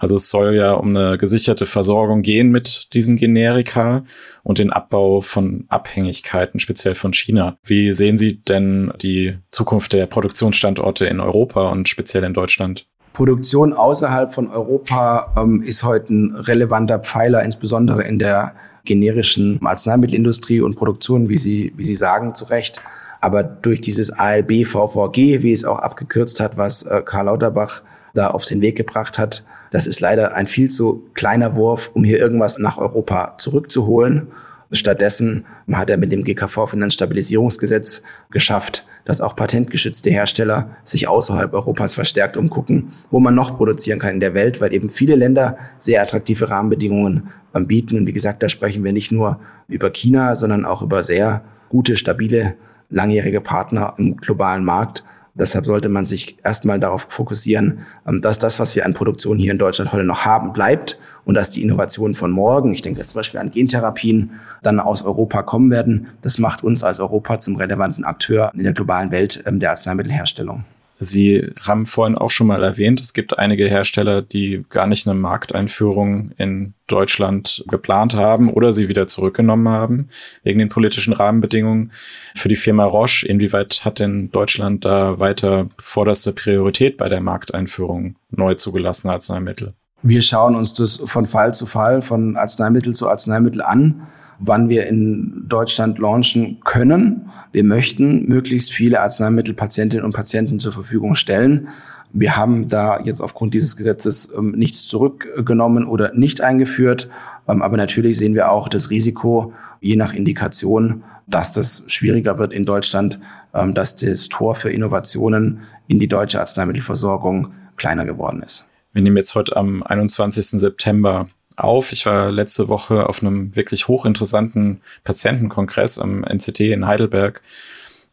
Also 0.01 0.15
es 0.15 0.31
soll 0.31 0.55
ja 0.55 0.73
um 0.73 0.97
eine 0.97 1.19
gesicherte 1.19 1.67
Versorgung 1.67 2.23
gehen 2.23 2.49
mit 2.49 2.91
diesen 2.95 3.17
Generika 3.17 4.03
und 4.41 4.57
den 4.57 4.73
Abbau 4.73 5.21
von 5.21 5.65
Abhängigkeiten, 5.69 6.59
speziell 6.59 6.95
von 6.95 7.13
China. 7.13 7.55
Wie 7.63 7.91
sehen 7.91 8.17
Sie 8.17 8.41
denn 8.41 8.91
die 8.99 9.37
Zukunft 9.51 9.93
der 9.93 10.07
Produktionsstandorte 10.07 11.05
in 11.05 11.19
Europa 11.19 11.69
und 11.69 11.87
speziell 11.87 12.23
in 12.23 12.33
Deutschland? 12.33 12.87
Produktion 13.13 13.73
außerhalb 13.73 14.33
von 14.33 14.49
Europa 14.49 15.35
ähm, 15.37 15.61
ist 15.61 15.83
heute 15.83 16.11
ein 16.11 16.35
relevanter 16.35 16.97
Pfeiler, 16.97 17.43
insbesondere 17.43 18.01
in 18.03 18.17
der 18.17 18.55
generischen 18.85 19.63
Arzneimittelindustrie 19.63 20.61
und 20.61 20.77
Produktion, 20.77 21.29
wie 21.29 21.37
Sie, 21.37 21.73
wie 21.77 21.83
Sie 21.83 21.93
sagen, 21.93 22.33
zu 22.33 22.45
Recht. 22.45 22.81
Aber 23.19 23.43
durch 23.43 23.81
dieses 23.81 24.11
ALB 24.11 24.65
VVG, 24.65 25.43
wie 25.43 25.53
es 25.53 25.63
auch 25.63 25.77
abgekürzt 25.77 26.39
hat, 26.39 26.57
was 26.57 26.81
äh, 26.81 27.03
Karl 27.05 27.25
Lauterbach 27.25 27.83
da 28.15 28.31
auf 28.31 28.45
den 28.45 28.61
Weg 28.61 28.75
gebracht 28.77 29.19
hat, 29.19 29.43
das 29.71 29.87
ist 29.87 29.99
leider 29.99 30.35
ein 30.35 30.47
viel 30.47 30.69
zu 30.69 31.03
kleiner 31.15 31.55
Wurf, 31.55 31.91
um 31.93 32.03
hier 32.03 32.19
irgendwas 32.19 32.59
nach 32.59 32.77
Europa 32.77 33.35
zurückzuholen. 33.37 34.27
Stattdessen 34.73 35.45
hat 35.71 35.89
er 35.89 35.97
mit 35.97 36.11
dem 36.11 36.23
GKV-Finanzstabilisierungsgesetz 36.23 38.03
geschafft, 38.29 38.85
dass 39.03 39.19
auch 39.19 39.35
patentgeschützte 39.35 40.09
Hersteller 40.09 40.69
sich 40.83 41.07
außerhalb 41.07 41.53
Europas 41.53 41.95
verstärkt 41.95 42.37
umgucken, 42.37 42.91
wo 43.09 43.19
man 43.19 43.35
noch 43.35 43.57
produzieren 43.57 43.99
kann 43.99 44.15
in 44.15 44.19
der 44.19 44.33
Welt, 44.33 44.61
weil 44.61 44.73
eben 44.73 44.89
viele 44.89 45.15
Länder 45.15 45.57
sehr 45.77 46.01
attraktive 46.01 46.49
Rahmenbedingungen 46.49 47.29
bieten. 47.53 47.97
Und 47.97 48.05
wie 48.05 48.13
gesagt, 48.13 48.43
da 48.43 48.49
sprechen 48.49 48.83
wir 48.83 48.93
nicht 48.93 49.11
nur 49.11 49.39
über 49.67 49.89
China, 49.89 50.35
sondern 50.35 50.65
auch 50.65 50.81
über 50.81 51.03
sehr 51.03 51.43
gute, 51.69 51.97
stabile, 51.97 52.55
langjährige 52.89 53.41
Partner 53.41 53.93
im 53.97 54.17
globalen 54.17 54.63
Markt. 54.63 55.03
Deshalb 55.33 55.65
sollte 55.65 55.87
man 55.87 56.05
sich 56.05 56.37
erstmal 56.43 56.79
darauf 56.79 57.07
fokussieren, 57.09 57.85
ähm, 58.07 58.21
dass 58.21 58.37
das, 58.37 58.59
was 58.59 58.75
wir 58.75 58.85
an 58.85 58.93
Produktion 58.93 59.37
hier 59.37 59.51
in 59.51 59.57
Deutschland 59.57 59.93
heute 59.93 60.03
noch 60.03 60.25
haben, 60.25 60.53
bleibt 60.53 60.99
und 61.25 61.35
dass 61.35 61.49
die 61.49 61.61
Innovationen 61.63 62.15
von 62.15 62.31
morgen, 62.31 62.73
ich 62.73 62.81
denke 62.81 63.05
zum 63.05 63.19
Beispiel 63.19 63.39
an 63.39 63.51
Gentherapien, 63.51 64.31
dann 64.61 64.79
aus 64.79 65.03
Europa 65.03 65.43
kommen 65.43 65.71
werden. 65.71 66.07
Das 66.21 66.37
macht 66.37 66.63
uns 66.63 66.83
als 66.83 66.99
Europa 66.99 67.39
zum 67.39 67.55
relevanten 67.55 68.03
Akteur 68.03 68.51
in 68.53 68.63
der 68.63 68.73
globalen 68.73 69.11
Welt 69.11 69.43
ähm, 69.45 69.59
der 69.59 69.71
Arzneimittelherstellung. 69.71 70.65
Sie 71.03 71.51
haben 71.59 71.87
vorhin 71.87 72.15
auch 72.15 72.29
schon 72.29 72.45
mal 72.45 72.61
erwähnt, 72.61 72.99
es 72.99 73.13
gibt 73.13 73.39
einige 73.39 73.67
Hersteller, 73.67 74.21
die 74.21 74.63
gar 74.69 74.85
nicht 74.85 75.07
eine 75.07 75.19
Markteinführung 75.19 76.29
in 76.37 76.75
Deutschland 76.85 77.63
geplant 77.67 78.13
haben 78.13 78.53
oder 78.53 78.71
sie 78.71 78.87
wieder 78.87 79.07
zurückgenommen 79.07 79.67
haben 79.67 80.09
wegen 80.43 80.59
den 80.59 80.69
politischen 80.69 81.13
Rahmenbedingungen. 81.13 81.91
Für 82.35 82.49
die 82.49 82.55
Firma 82.55 82.85
Roche, 82.85 83.27
inwieweit 83.27 83.83
hat 83.83 83.97
denn 83.97 84.29
Deutschland 84.29 84.85
da 84.85 85.17
weiter 85.17 85.69
vorderste 85.79 86.33
Priorität 86.33 86.97
bei 86.97 87.09
der 87.09 87.21
Markteinführung 87.21 88.15
neu 88.29 88.53
zugelassener 88.53 89.13
Arzneimittel? 89.13 89.73
Wir 90.03 90.21
schauen 90.21 90.55
uns 90.55 90.71
das 90.75 90.97
von 91.03 91.25
Fall 91.25 91.55
zu 91.55 91.65
Fall, 91.65 92.03
von 92.03 92.37
Arzneimittel 92.37 92.93
zu 92.93 93.09
Arzneimittel 93.09 93.63
an 93.63 94.07
wann 94.41 94.69
wir 94.69 94.87
in 94.87 95.45
Deutschland 95.47 95.99
launchen 95.99 96.59
können. 96.63 97.29
Wir 97.51 97.63
möchten 97.63 98.27
möglichst 98.27 98.71
viele 98.71 99.01
Arzneimittel 99.01 99.53
Patientinnen 99.53 100.05
und 100.05 100.13
Patienten 100.13 100.59
zur 100.59 100.73
Verfügung 100.73 101.15
stellen. 101.15 101.69
Wir 102.11 102.35
haben 102.35 102.67
da 102.67 102.99
jetzt 102.99 103.21
aufgrund 103.21 103.53
dieses 103.53 103.77
Gesetzes 103.77 104.29
ähm, 104.37 104.51
nichts 104.51 104.87
zurückgenommen 104.87 105.85
oder 105.85 106.13
nicht 106.13 106.41
eingeführt. 106.41 107.09
Ähm, 107.47 107.61
aber 107.61 107.77
natürlich 107.77 108.17
sehen 108.17 108.33
wir 108.33 108.51
auch 108.51 108.67
das 108.67 108.89
Risiko, 108.89 109.53
je 109.79 109.95
nach 109.95 110.13
Indikation, 110.13 111.03
dass 111.27 111.53
das 111.53 111.83
schwieriger 111.87 112.37
wird 112.37 112.51
in 112.51 112.65
Deutschland, 112.65 113.19
ähm, 113.53 113.73
dass 113.73 113.95
das 113.95 114.27
Tor 114.27 114.55
für 114.55 114.71
Innovationen 114.71 115.61
in 115.87 115.99
die 115.99 116.07
deutsche 116.07 116.39
Arzneimittelversorgung 116.39 117.53
kleiner 117.77 118.05
geworden 118.05 118.43
ist. 118.43 118.67
Wir 118.91 119.01
nehmen 119.01 119.17
jetzt 119.17 119.35
heute 119.35 119.55
am 119.55 119.83
21. 119.83 120.59
September 120.59 121.29
auf. 121.63 121.91
Ich 121.91 122.05
war 122.05 122.31
letzte 122.31 122.67
Woche 122.67 123.07
auf 123.07 123.21
einem 123.21 123.55
wirklich 123.55 123.87
hochinteressanten 123.87 124.81
Patientenkongress 125.03 125.99
am 125.99 126.23
NCT 126.23 126.59
in 126.59 126.87
Heidelberg. 126.87 127.41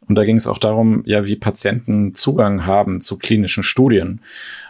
Und 0.08 0.14
da 0.14 0.24
ging 0.24 0.36
es 0.36 0.46
auch 0.46 0.58
darum, 0.58 1.02
ja, 1.04 1.26
wie 1.26 1.36
Patienten 1.36 2.14
Zugang 2.14 2.64
haben 2.64 3.00
zu 3.00 3.18
klinischen 3.18 3.62
Studien. 3.62 4.22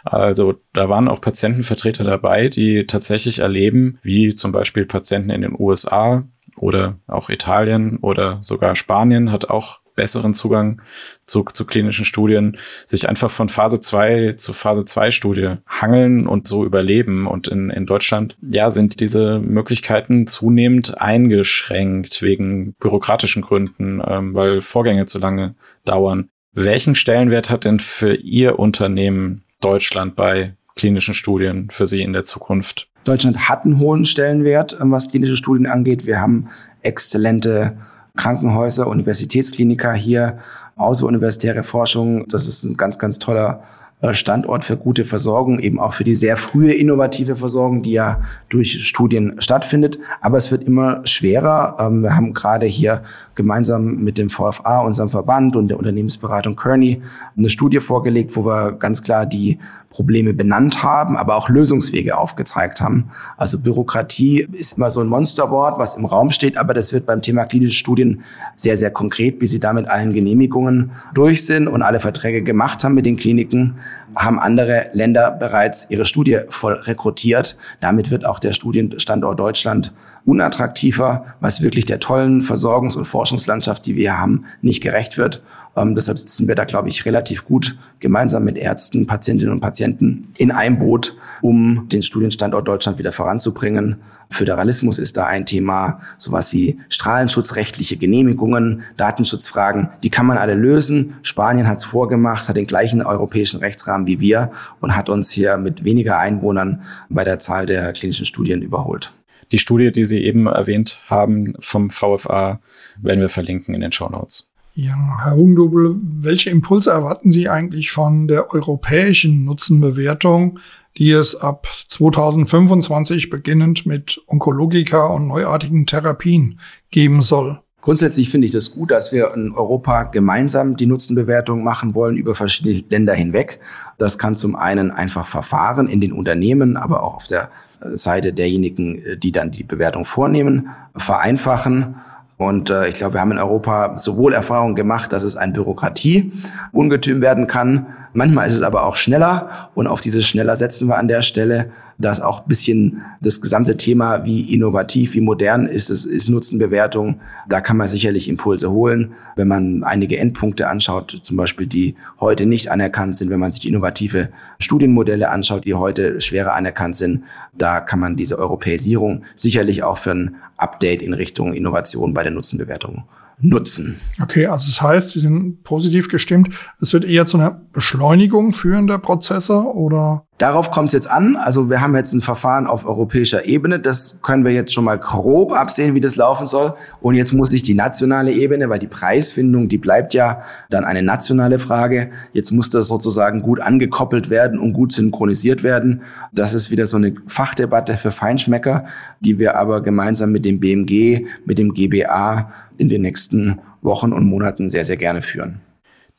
Also 0.03 0.55
da 0.73 0.89
waren 0.89 1.07
auch 1.07 1.21
Patientenvertreter 1.21 2.03
dabei, 2.03 2.49
die 2.49 2.85
tatsächlich 2.85 3.39
erleben, 3.39 3.99
wie 4.01 4.35
zum 4.35 4.51
Beispiel 4.51 4.85
Patienten 4.85 5.29
in 5.29 5.41
den 5.41 5.55
USA 5.57 6.25
oder 6.57 6.97
auch 7.07 7.29
Italien 7.29 7.97
oder 7.97 8.37
sogar 8.41 8.75
Spanien 8.75 9.31
hat 9.31 9.49
auch 9.49 9.78
besseren 9.99 10.33
Zugang 10.33 10.81
zu, 11.25 11.43
zu 11.43 11.65
klinischen 11.65 12.05
Studien, 12.05 12.57
sich 12.85 13.09
einfach 13.09 13.29
von 13.29 13.49
Phase 13.49 13.81
2 13.81 14.33
zu 14.37 14.53
Phase 14.53 14.85
2 14.85 15.11
Studie 15.11 15.55
hangeln 15.67 16.25
und 16.25 16.47
so 16.47 16.63
überleben. 16.63 17.27
Und 17.27 17.49
in, 17.49 17.69
in 17.69 17.85
Deutschland, 17.85 18.37
ja, 18.41 18.71
sind 18.71 19.01
diese 19.01 19.39
Möglichkeiten 19.39 20.25
zunehmend 20.25 21.01
eingeschränkt 21.01 22.21
wegen 22.21 22.75
bürokratischen 22.79 23.41
Gründen, 23.41 24.01
ähm, 24.07 24.33
weil 24.33 24.61
Vorgänge 24.61 25.05
zu 25.05 25.19
lange 25.19 25.55
dauern. 25.83 26.29
Welchen 26.53 26.95
Stellenwert 26.95 27.49
hat 27.49 27.65
denn 27.65 27.79
für 27.79 28.15
Ihr 28.15 28.57
Unternehmen 28.57 29.43
Deutschland 29.59 30.15
bei 30.15 30.55
klinischen 30.77 31.13
Studien 31.13 31.67
für 31.71 31.85
Sie 31.85 32.01
in 32.03 32.13
der 32.13 32.23
Zukunft? 32.23 32.87
Deutschland 33.03 33.49
hat 33.49 33.65
einen 33.65 33.79
hohen 33.79 34.05
Stellenwert, 34.05 34.77
ähm, 34.79 34.91
was 34.93 35.09
klinische 35.09 35.35
Studien 35.35 35.67
angeht. 35.67 36.05
Wir 36.05 36.21
haben 36.21 36.47
exzellente 36.83 37.75
Krankenhäuser, 38.19 38.87
Universitätskliniker 38.87 39.93
hier, 39.93 40.39
außeruniversitäre 40.75 41.63
Forschung. 41.63 42.27
Das 42.27 42.47
ist 42.47 42.63
ein 42.63 42.75
ganz, 42.75 42.99
ganz 42.99 43.17
toller 43.17 43.63
äh, 44.01 44.13
Standort 44.13 44.65
für 44.65 44.75
gute 44.75 45.05
Versorgung, 45.05 45.59
eben 45.59 45.79
auch 45.79 45.93
für 45.93 46.03
die 46.03 46.15
sehr 46.15 46.35
frühe 46.35 46.73
innovative 46.73 47.37
Versorgung, 47.37 47.81
die 47.81 47.93
ja 47.93 48.21
durch 48.49 48.85
Studien 48.85 49.35
stattfindet. 49.39 49.99
Aber 50.19 50.37
es 50.37 50.51
wird 50.51 50.65
immer 50.65 50.99
schwerer. 51.05 51.77
Ähm, 51.79 52.03
wir 52.03 52.15
haben 52.15 52.33
gerade 52.33 52.65
hier 52.65 53.03
gemeinsam 53.35 54.03
mit 54.03 54.17
dem 54.17 54.29
VFA, 54.29 54.79
unserem 54.81 55.09
Verband 55.09 55.55
und 55.55 55.69
der 55.69 55.77
Unternehmensberatung 55.77 56.57
Kearney 56.57 57.01
eine 57.37 57.49
Studie 57.49 57.79
vorgelegt, 57.79 58.35
wo 58.35 58.45
wir 58.45 58.73
ganz 58.73 59.01
klar 59.01 59.25
die 59.25 59.59
Probleme 59.89 60.33
benannt 60.33 60.83
haben, 60.83 61.17
aber 61.17 61.35
auch 61.35 61.49
Lösungswege 61.49 62.17
aufgezeigt 62.17 62.79
haben. 62.79 63.09
Also 63.37 63.59
Bürokratie 63.59 64.47
ist 64.51 64.77
immer 64.77 64.91
so 64.91 65.01
ein 65.01 65.07
Monsterwort, 65.07 65.79
was 65.79 65.95
im 65.95 66.05
Raum 66.05 66.29
steht, 66.29 66.57
aber 66.57 66.73
das 66.73 66.93
wird 66.93 67.05
beim 67.07 67.21
Thema 67.21 67.45
klinische 67.45 67.75
Studien 67.75 68.23
sehr, 68.55 68.77
sehr 68.77 68.91
konkret, 68.91 69.39
bis 69.39 69.51
sie 69.51 69.59
damit 69.59 69.87
allen 69.87 70.13
Genehmigungen 70.13 70.91
durch 71.13 71.45
sind 71.45 71.67
und 71.67 71.81
alle 71.81 71.99
Verträge 71.99 72.43
gemacht 72.43 72.83
haben 72.83 72.93
mit 72.93 73.05
den 73.05 73.17
Kliniken, 73.17 73.75
haben 74.15 74.39
andere 74.39 74.89
Länder 74.93 75.31
bereits 75.31 75.87
ihre 75.89 76.05
Studie 76.05 76.39
voll 76.49 76.73
rekrutiert. 76.73 77.57
Damit 77.79 78.11
wird 78.11 78.25
auch 78.25 78.39
der 78.39 78.53
Studienstandort 78.53 79.39
Deutschland 79.39 79.93
unattraktiver, 80.29 81.25
was 81.39 81.61
wirklich 81.61 81.85
der 81.85 81.99
tollen 81.99 82.43
Versorgungs- 82.43 82.95
und 82.95 83.05
Forschungslandschaft, 83.05 83.85
die 83.87 83.95
wir 83.95 84.19
haben, 84.19 84.45
nicht 84.61 84.83
gerecht 84.83 85.17
wird. 85.17 85.41
Ähm, 85.75 85.95
deshalb 85.95 86.19
sitzen 86.19 86.47
wir 86.47 86.53
da, 86.53 86.65
glaube 86.65 86.87
ich, 86.87 87.05
relativ 87.05 87.45
gut 87.45 87.77
gemeinsam 87.99 88.43
mit 88.43 88.55
Ärzten, 88.55 89.07
Patientinnen 89.07 89.53
und 89.53 89.59
Patienten 89.59 90.31
in 90.37 90.51
einem 90.51 90.77
Boot, 90.77 91.17
um 91.41 91.87
den 91.91 92.03
Studienstandort 92.03 92.67
Deutschland 92.67 92.99
wieder 92.99 93.11
voranzubringen. 93.11 93.95
Föderalismus 94.29 94.99
ist 94.99 95.17
da 95.17 95.25
ein 95.25 95.47
Thema, 95.47 96.01
sowas 96.19 96.53
wie 96.53 96.79
strahlenschutzrechtliche 96.89 97.97
Genehmigungen, 97.97 98.83
Datenschutzfragen, 98.97 99.89
die 100.03 100.11
kann 100.11 100.27
man 100.27 100.37
alle 100.37 100.53
lösen. 100.53 101.15
Spanien 101.23 101.67
hat 101.67 101.79
es 101.79 101.85
vorgemacht, 101.85 102.47
hat 102.47 102.55
den 102.55 102.67
gleichen 102.67 103.01
europäischen 103.01 103.59
Rechtsrahmen 103.59 104.05
wie 104.05 104.19
wir 104.19 104.51
und 104.79 104.95
hat 104.95 105.09
uns 105.09 105.31
hier 105.31 105.57
mit 105.57 105.83
weniger 105.83 106.19
Einwohnern 106.19 106.83
bei 107.09 107.23
der 107.23 107.39
Zahl 107.39 107.65
der 107.65 107.93
klinischen 107.93 108.27
Studien 108.27 108.61
überholt. 108.61 109.11
Die 109.51 109.57
Studie, 109.57 109.91
die 109.91 110.05
Sie 110.05 110.23
eben 110.23 110.47
erwähnt 110.47 111.01
haben 111.07 111.53
vom 111.59 111.89
VFA, 111.89 112.59
werden 113.01 113.21
wir 113.21 113.29
verlinken 113.29 113.73
in 113.73 113.81
den 113.81 113.91
Show 113.91 114.09
Notes. 114.09 114.49
Ja, 114.75 114.95
Herr 115.23 115.35
Hugendubel, 115.35 115.95
welche 116.01 116.51
Impulse 116.51 116.91
erwarten 116.91 117.31
Sie 117.31 117.49
eigentlich 117.49 117.91
von 117.91 118.27
der 118.27 118.53
europäischen 118.53 119.43
Nutzenbewertung, 119.43 120.59
die 120.97 121.11
es 121.11 121.35
ab 121.35 121.67
2025 121.89 123.29
beginnend 123.29 123.85
mit 123.85 124.21
Onkologika 124.27 125.07
und 125.07 125.27
neuartigen 125.27 125.85
Therapien 125.85 126.59
geben 126.91 127.21
soll? 127.21 127.59
Grundsätzlich 127.81 128.29
finde 128.29 128.45
ich 128.45 128.51
das 128.51 128.71
gut, 128.73 128.91
dass 128.91 129.11
wir 129.13 129.33
in 129.33 129.53
Europa 129.53 130.03
gemeinsam 130.03 130.75
die 130.75 130.85
Nutzenbewertung 130.85 131.63
machen 131.63 131.95
wollen 131.95 132.17
über 132.17 132.35
verschiedene 132.35 132.83
Länder 132.89 133.13
hinweg. 133.13 133.59
Das 133.97 134.17
kann 134.19 134.35
zum 134.35 134.55
einen 134.55 134.91
einfach 134.91 135.27
Verfahren 135.27 135.87
in 135.87 136.01
den 136.01 136.11
Unternehmen, 136.11 136.75
aber 136.75 137.03
auch 137.03 137.15
auf 137.15 137.27
der 137.27 137.49
Seite 137.93 138.33
derjenigen, 138.33 139.01
die 139.19 139.31
dann 139.31 139.51
die 139.51 139.63
Bewertung 139.63 140.03
vornehmen, 140.05 140.69
vereinfachen. 140.95 141.95
Und 142.37 142.69
äh, 142.69 142.87
ich 142.87 142.95
glaube, 142.95 143.15
wir 143.15 143.21
haben 143.21 143.31
in 143.31 143.37
Europa 143.37 143.97
sowohl 143.97 144.33
Erfahrungen 144.33 144.75
gemacht, 144.75 145.11
dass 145.11 145.23
es 145.23 145.35
ein 145.35 145.53
Bürokratie-Ungetüm 145.53 147.21
werden 147.21 147.47
kann. 147.47 147.87
Manchmal 148.13 148.47
ist 148.47 148.53
es 148.53 148.61
aber 148.61 148.85
auch 148.85 148.95
schneller. 148.95 149.69
Und 149.75 149.87
auf 149.87 149.99
dieses 150.01 150.25
schneller 150.25 150.55
setzen 150.55 150.87
wir 150.87 150.97
an 150.97 151.09
der 151.09 151.21
Stelle 151.21 151.71
dass 151.99 152.21
auch 152.21 152.41
bisschen 152.45 153.03
das 153.21 153.41
gesamte 153.41 153.77
Thema, 153.77 154.25
wie 154.25 154.53
innovativ, 154.53 155.13
wie 155.13 155.21
modern 155.21 155.65
ist 155.65 155.89
es, 155.89 156.05
ist 156.05 156.29
Nutzenbewertung. 156.29 157.19
Da 157.47 157.59
kann 157.59 157.77
man 157.77 157.87
sicherlich 157.87 158.29
Impulse 158.29 158.71
holen. 158.71 159.13
Wenn 159.35 159.49
man 159.49 159.83
einige 159.83 160.17
Endpunkte 160.17 160.69
anschaut, 160.69 161.19
zum 161.23 161.35
Beispiel, 161.35 161.67
die 161.67 161.95
heute 162.19 162.45
nicht 162.45 162.71
anerkannt 162.71 163.17
sind, 163.17 163.29
wenn 163.29 163.39
man 163.39 163.51
sich 163.51 163.67
innovative 163.67 164.29
Studienmodelle 164.59 165.29
anschaut, 165.29 165.65
die 165.65 165.73
heute 165.73 166.21
schwerer 166.21 166.53
anerkannt 166.53 166.95
sind, 166.95 167.23
da 167.57 167.81
kann 167.81 167.99
man 167.99 168.15
diese 168.15 168.39
Europäisierung 168.39 169.23
sicherlich 169.35 169.83
auch 169.83 169.97
für 169.97 170.11
ein 170.11 170.35
Update 170.57 171.01
in 171.01 171.13
Richtung 171.13 171.53
Innovation 171.53 172.13
bei 172.13 172.23
der 172.23 172.31
Nutzenbewertung 172.31 173.03
nutzen. 173.41 173.99
Okay, 174.21 174.45
also 174.45 174.67
das 174.67 174.81
heißt, 174.81 175.11
Sie 175.11 175.19
sind 175.19 175.63
positiv 175.63 176.09
gestimmt. 176.09 176.49
Es 176.81 176.93
wird 176.93 177.05
eher 177.05 177.25
zu 177.25 177.37
einer 177.37 177.61
Beschleunigung 177.71 178.53
führen 178.53 178.87
der 178.87 178.97
Prozesse 178.97 179.63
oder? 179.63 180.25
Darauf 180.39 180.71
kommt 180.71 180.87
es 180.87 180.93
jetzt 180.93 181.11
an. 181.11 181.35
Also 181.35 181.69
wir 181.69 181.81
haben 181.81 181.93
jetzt 181.97 182.13
ein 182.13 182.21
Verfahren 182.21 182.65
auf 182.65 182.85
europäischer 182.85 183.45
Ebene. 183.45 183.77
Das 183.77 184.19
können 184.21 184.45
wir 184.45 184.53
jetzt 184.53 184.71
schon 184.71 184.85
mal 184.85 184.97
grob 184.97 185.51
absehen, 185.51 185.95
wie 185.95 185.99
das 185.99 186.15
laufen 186.15 186.47
soll. 186.47 186.75
Und 187.01 187.15
jetzt 187.15 187.33
muss 187.33 187.49
sich 187.49 187.61
die 187.61 187.73
nationale 187.73 188.31
Ebene, 188.31 188.69
weil 188.69 188.79
die 188.79 188.87
Preisfindung, 188.87 189.67
die 189.67 189.77
bleibt 189.77 190.13
ja 190.13 190.41
dann 190.69 190.85
eine 190.85 191.03
nationale 191.03 191.59
Frage. 191.59 192.11
Jetzt 192.31 192.51
muss 192.51 192.69
das 192.69 192.87
sozusagen 192.87 193.41
gut 193.41 193.59
angekoppelt 193.59 194.29
werden 194.29 194.59
und 194.59 194.71
gut 194.71 194.93
synchronisiert 194.93 195.61
werden. 195.61 196.03
Das 196.31 196.53
ist 196.53 196.71
wieder 196.71 196.87
so 196.87 196.95
eine 196.95 197.15
Fachdebatte 197.27 197.97
für 197.97 198.11
Feinschmecker, 198.11 198.85
die 199.19 199.39
wir 199.39 199.57
aber 199.57 199.83
gemeinsam 199.83 200.31
mit 200.31 200.45
dem 200.45 200.61
BMG, 200.61 201.27
mit 201.43 201.57
dem 201.57 201.73
GBA 201.73 202.49
in 202.77 202.87
den 202.87 203.01
nächsten 203.01 203.59
Wochen 203.81 204.13
und 204.13 204.23
Monaten 204.23 204.69
sehr, 204.69 204.85
sehr 204.85 204.97
gerne 204.97 205.21
führen. 205.21 205.59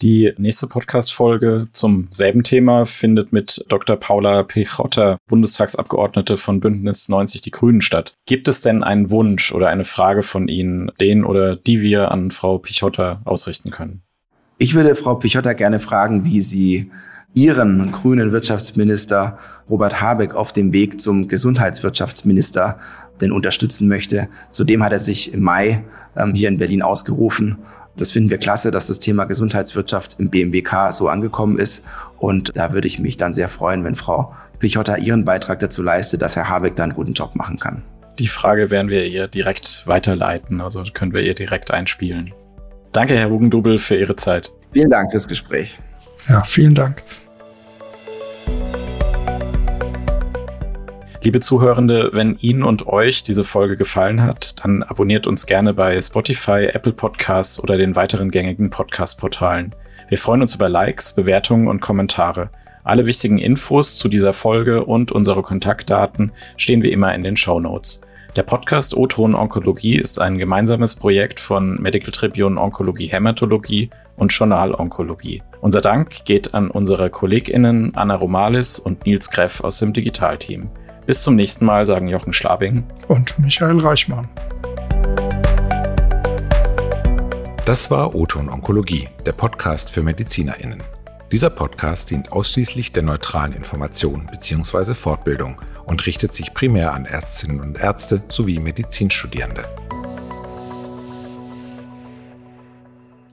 Die 0.03 0.33
nächste 0.39 0.67
Podcast-Folge 0.67 1.69
zum 1.73 2.09
selben 2.11 2.43
Thema 2.43 2.87
findet 2.87 3.35
mit 3.35 3.67
Dr. 3.69 3.97
Paula 3.97 4.45
Pechotta, 4.45 5.19
Bundestagsabgeordnete 5.29 6.39
von 6.39 6.59
Bündnis 6.59 7.11
90 7.11 7.43
Die 7.43 7.51
Grünen 7.51 7.83
statt. 7.83 8.15
Gibt 8.25 8.49
es 8.49 8.63
denn 8.63 8.83
einen 8.83 9.11
Wunsch 9.11 9.53
oder 9.53 9.69
eine 9.69 9.85
Frage 9.85 10.23
von 10.23 10.49
Ihnen, 10.49 10.91
den 11.03 11.23
oder 11.23 11.55
die 11.55 11.83
wir 11.83 12.13
an 12.13 12.31
Frau 12.31 12.57
Pichotta 12.57 13.21
ausrichten 13.27 13.71
können? 13.71 14.01
Ich 14.57 14.75
würde 14.75 14.95
Frau 14.95 15.17
Pichotta 15.17 15.53
gerne 15.53 15.81
fragen, 15.81 16.25
wie 16.25 16.41
sie 16.41 16.91
Ihren 17.35 17.93
grünen 17.93 18.33
Wirtschaftsminister 18.33 19.39
Robert 19.69 20.01
Habeck 20.01 20.35
auf 20.35 20.55
dem 20.55 20.73
Weg 20.73 20.99
zum 20.99 21.29
Gesundheitswirtschaftsminister 21.29 22.79
denn 23.21 23.33
unterstützen 23.33 23.87
möchte. 23.87 24.29
Zudem 24.51 24.83
hat 24.83 24.93
er 24.93 24.99
sich 24.99 25.35
im 25.35 25.43
Mai 25.43 25.85
ähm, 26.17 26.33
hier 26.33 26.49
in 26.49 26.57
Berlin 26.57 26.81
ausgerufen 26.81 27.59
das 27.97 28.13
finden 28.13 28.31
wir 28.31 28.39
klasse, 28.39 28.71
dass 28.71 28.87
das 28.87 28.99
Thema 28.99 29.25
Gesundheitswirtschaft 29.25 30.17
im 30.19 30.31
BMWK 30.31 30.93
so 30.93 31.09
angekommen 31.09 31.59
ist. 31.59 31.85
Und 32.19 32.57
da 32.57 32.73
würde 32.73 32.89
ich 32.89 32.99
mich 32.99 33.17
dann 33.17 33.35
sehr 33.35 33.49
freuen, 33.49 33.85
wenn 33.85 33.97
Frau 33.97 34.35
Pichotta 34.59 34.97
ihren 34.97 35.25
Beitrag 35.25 35.59
dazu 35.59 35.83
leistet, 35.83 36.23
dass 36.23 36.37
Herr 36.37 36.49
Habeck 36.49 36.77
da 36.77 36.85
einen 36.85 36.95
guten 36.95 37.15
Job 37.15 37.35
machen 37.35 37.59
kann. 37.59 37.83
Die 38.19 38.29
Frage 38.29 38.71
werden 38.71 38.91
wir 38.91 39.07
ihr 39.07 39.27
direkt 39.27 39.83
weiterleiten, 39.87 40.61
also 40.61 40.85
können 40.93 41.15
wir 41.15 41.23
ihr 41.23 41.35
direkt 41.35 41.71
einspielen. 41.71 42.35
Danke, 42.93 43.17
Herr 43.17 43.31
Hugendubel, 43.31 43.79
für 43.79 43.97
Ihre 43.97 44.17
Zeit. 44.17 44.53
Vielen 44.73 44.91
Dank 44.91 45.11
fürs 45.11 45.27
Gespräch. 45.27 45.79
Ja, 46.29 46.43
vielen 46.43 46.75
Dank. 46.75 47.03
Liebe 51.23 51.41
Zuhörende, 51.41 52.09
wenn 52.15 52.39
Ihnen 52.39 52.63
und 52.63 52.87
euch 52.87 53.23
diese 53.23 53.45
Folge 53.45 53.77
gefallen 53.77 54.23
hat, 54.23 54.65
dann 54.65 54.83
abonniert 54.83 55.27
uns 55.27 55.45
gerne 55.45 55.75
bei 55.75 56.01
Spotify, 56.01 56.71
Apple 56.73 56.95
Podcasts 56.95 57.63
oder 57.63 57.77
den 57.77 57.95
weiteren 57.95 58.31
gängigen 58.31 58.71
Podcast-Portalen. 58.71 59.75
Wir 60.09 60.17
freuen 60.17 60.41
uns 60.41 60.55
über 60.55 60.71
Likes, 60.71 61.13
Bewertungen 61.13 61.69
und 61.69 61.83
Kommentare. 61.83 62.49
Alle 62.85 63.05
wichtigen 63.05 63.37
Infos 63.37 63.99
zu 63.99 64.09
dieser 64.09 64.33
Folge 64.33 64.87
und 64.87 65.13
unsere 65.13 65.43
Kontaktdaten 65.43 66.33
stehen 66.57 66.83
wie 66.83 66.91
immer 66.91 67.15
in 67.15 67.23
den 67.23 67.37
Show 67.37 67.61
Notes. 67.61 68.01
Der 68.35 68.43
Podcast 68.43 68.97
O-Ton 68.97 69.35
Onkologie 69.35 69.97
ist 69.97 70.19
ein 70.23 70.39
gemeinsames 70.39 70.95
Projekt 70.95 71.39
von 71.39 71.75
Medical 71.83 72.13
Tribune 72.13 72.59
Onkologie 72.59 73.09
Hämatologie 73.09 73.91
und 74.17 74.33
Journal 74.33 74.73
Onkologie. 74.73 75.43
Unser 75.61 75.83
Dank 75.83 76.25
geht 76.25 76.55
an 76.55 76.71
unsere 76.71 77.11
KollegInnen 77.11 77.95
Anna 77.95 78.15
Romalis 78.15 78.79
und 78.79 79.05
Nils 79.05 79.31
Greff 79.31 79.63
aus 79.63 79.81
dem 79.81 79.93
Digitalteam. 79.93 80.71
Bis 81.11 81.23
zum 81.23 81.35
nächsten 81.35 81.65
Mal, 81.65 81.85
sagen 81.87 82.07
Jochen 82.07 82.33
Schlabing 82.33 82.85
und 83.09 83.37
Michael 83.37 83.81
Reichmann. 83.81 84.29
Das 87.65 87.91
war 87.91 88.15
Oton 88.15 88.49
Onkologie, 88.49 89.09
der 89.27 89.33
Podcast 89.33 89.91
für 89.91 90.05
MedizinerInnen. 90.05 90.81
Dieser 91.33 91.51
Podcast 91.51 92.13
dient 92.13 92.31
ausschließlich 92.31 92.93
der 92.93 93.03
neutralen 93.03 93.55
Information 93.55 94.29
bzw. 94.31 94.95
Fortbildung 94.95 95.61
und 95.85 96.07
richtet 96.07 96.33
sich 96.33 96.55
primär 96.55 96.95
an 96.95 97.07
Ärztinnen 97.07 97.59
und 97.59 97.81
Ärzte 97.81 98.23
sowie 98.29 98.61
Medizinstudierende. 98.61 99.65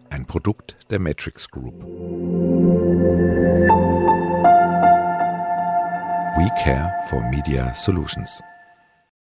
Ein 0.09 0.25
Produkt 0.25 0.75
der 0.89 0.97
Matrix 0.97 1.47
Group. 1.47 1.75
We 6.37 6.49
Care 6.51 6.93
for 7.09 7.27
Media 7.31 7.73
Solutions. 7.73 8.43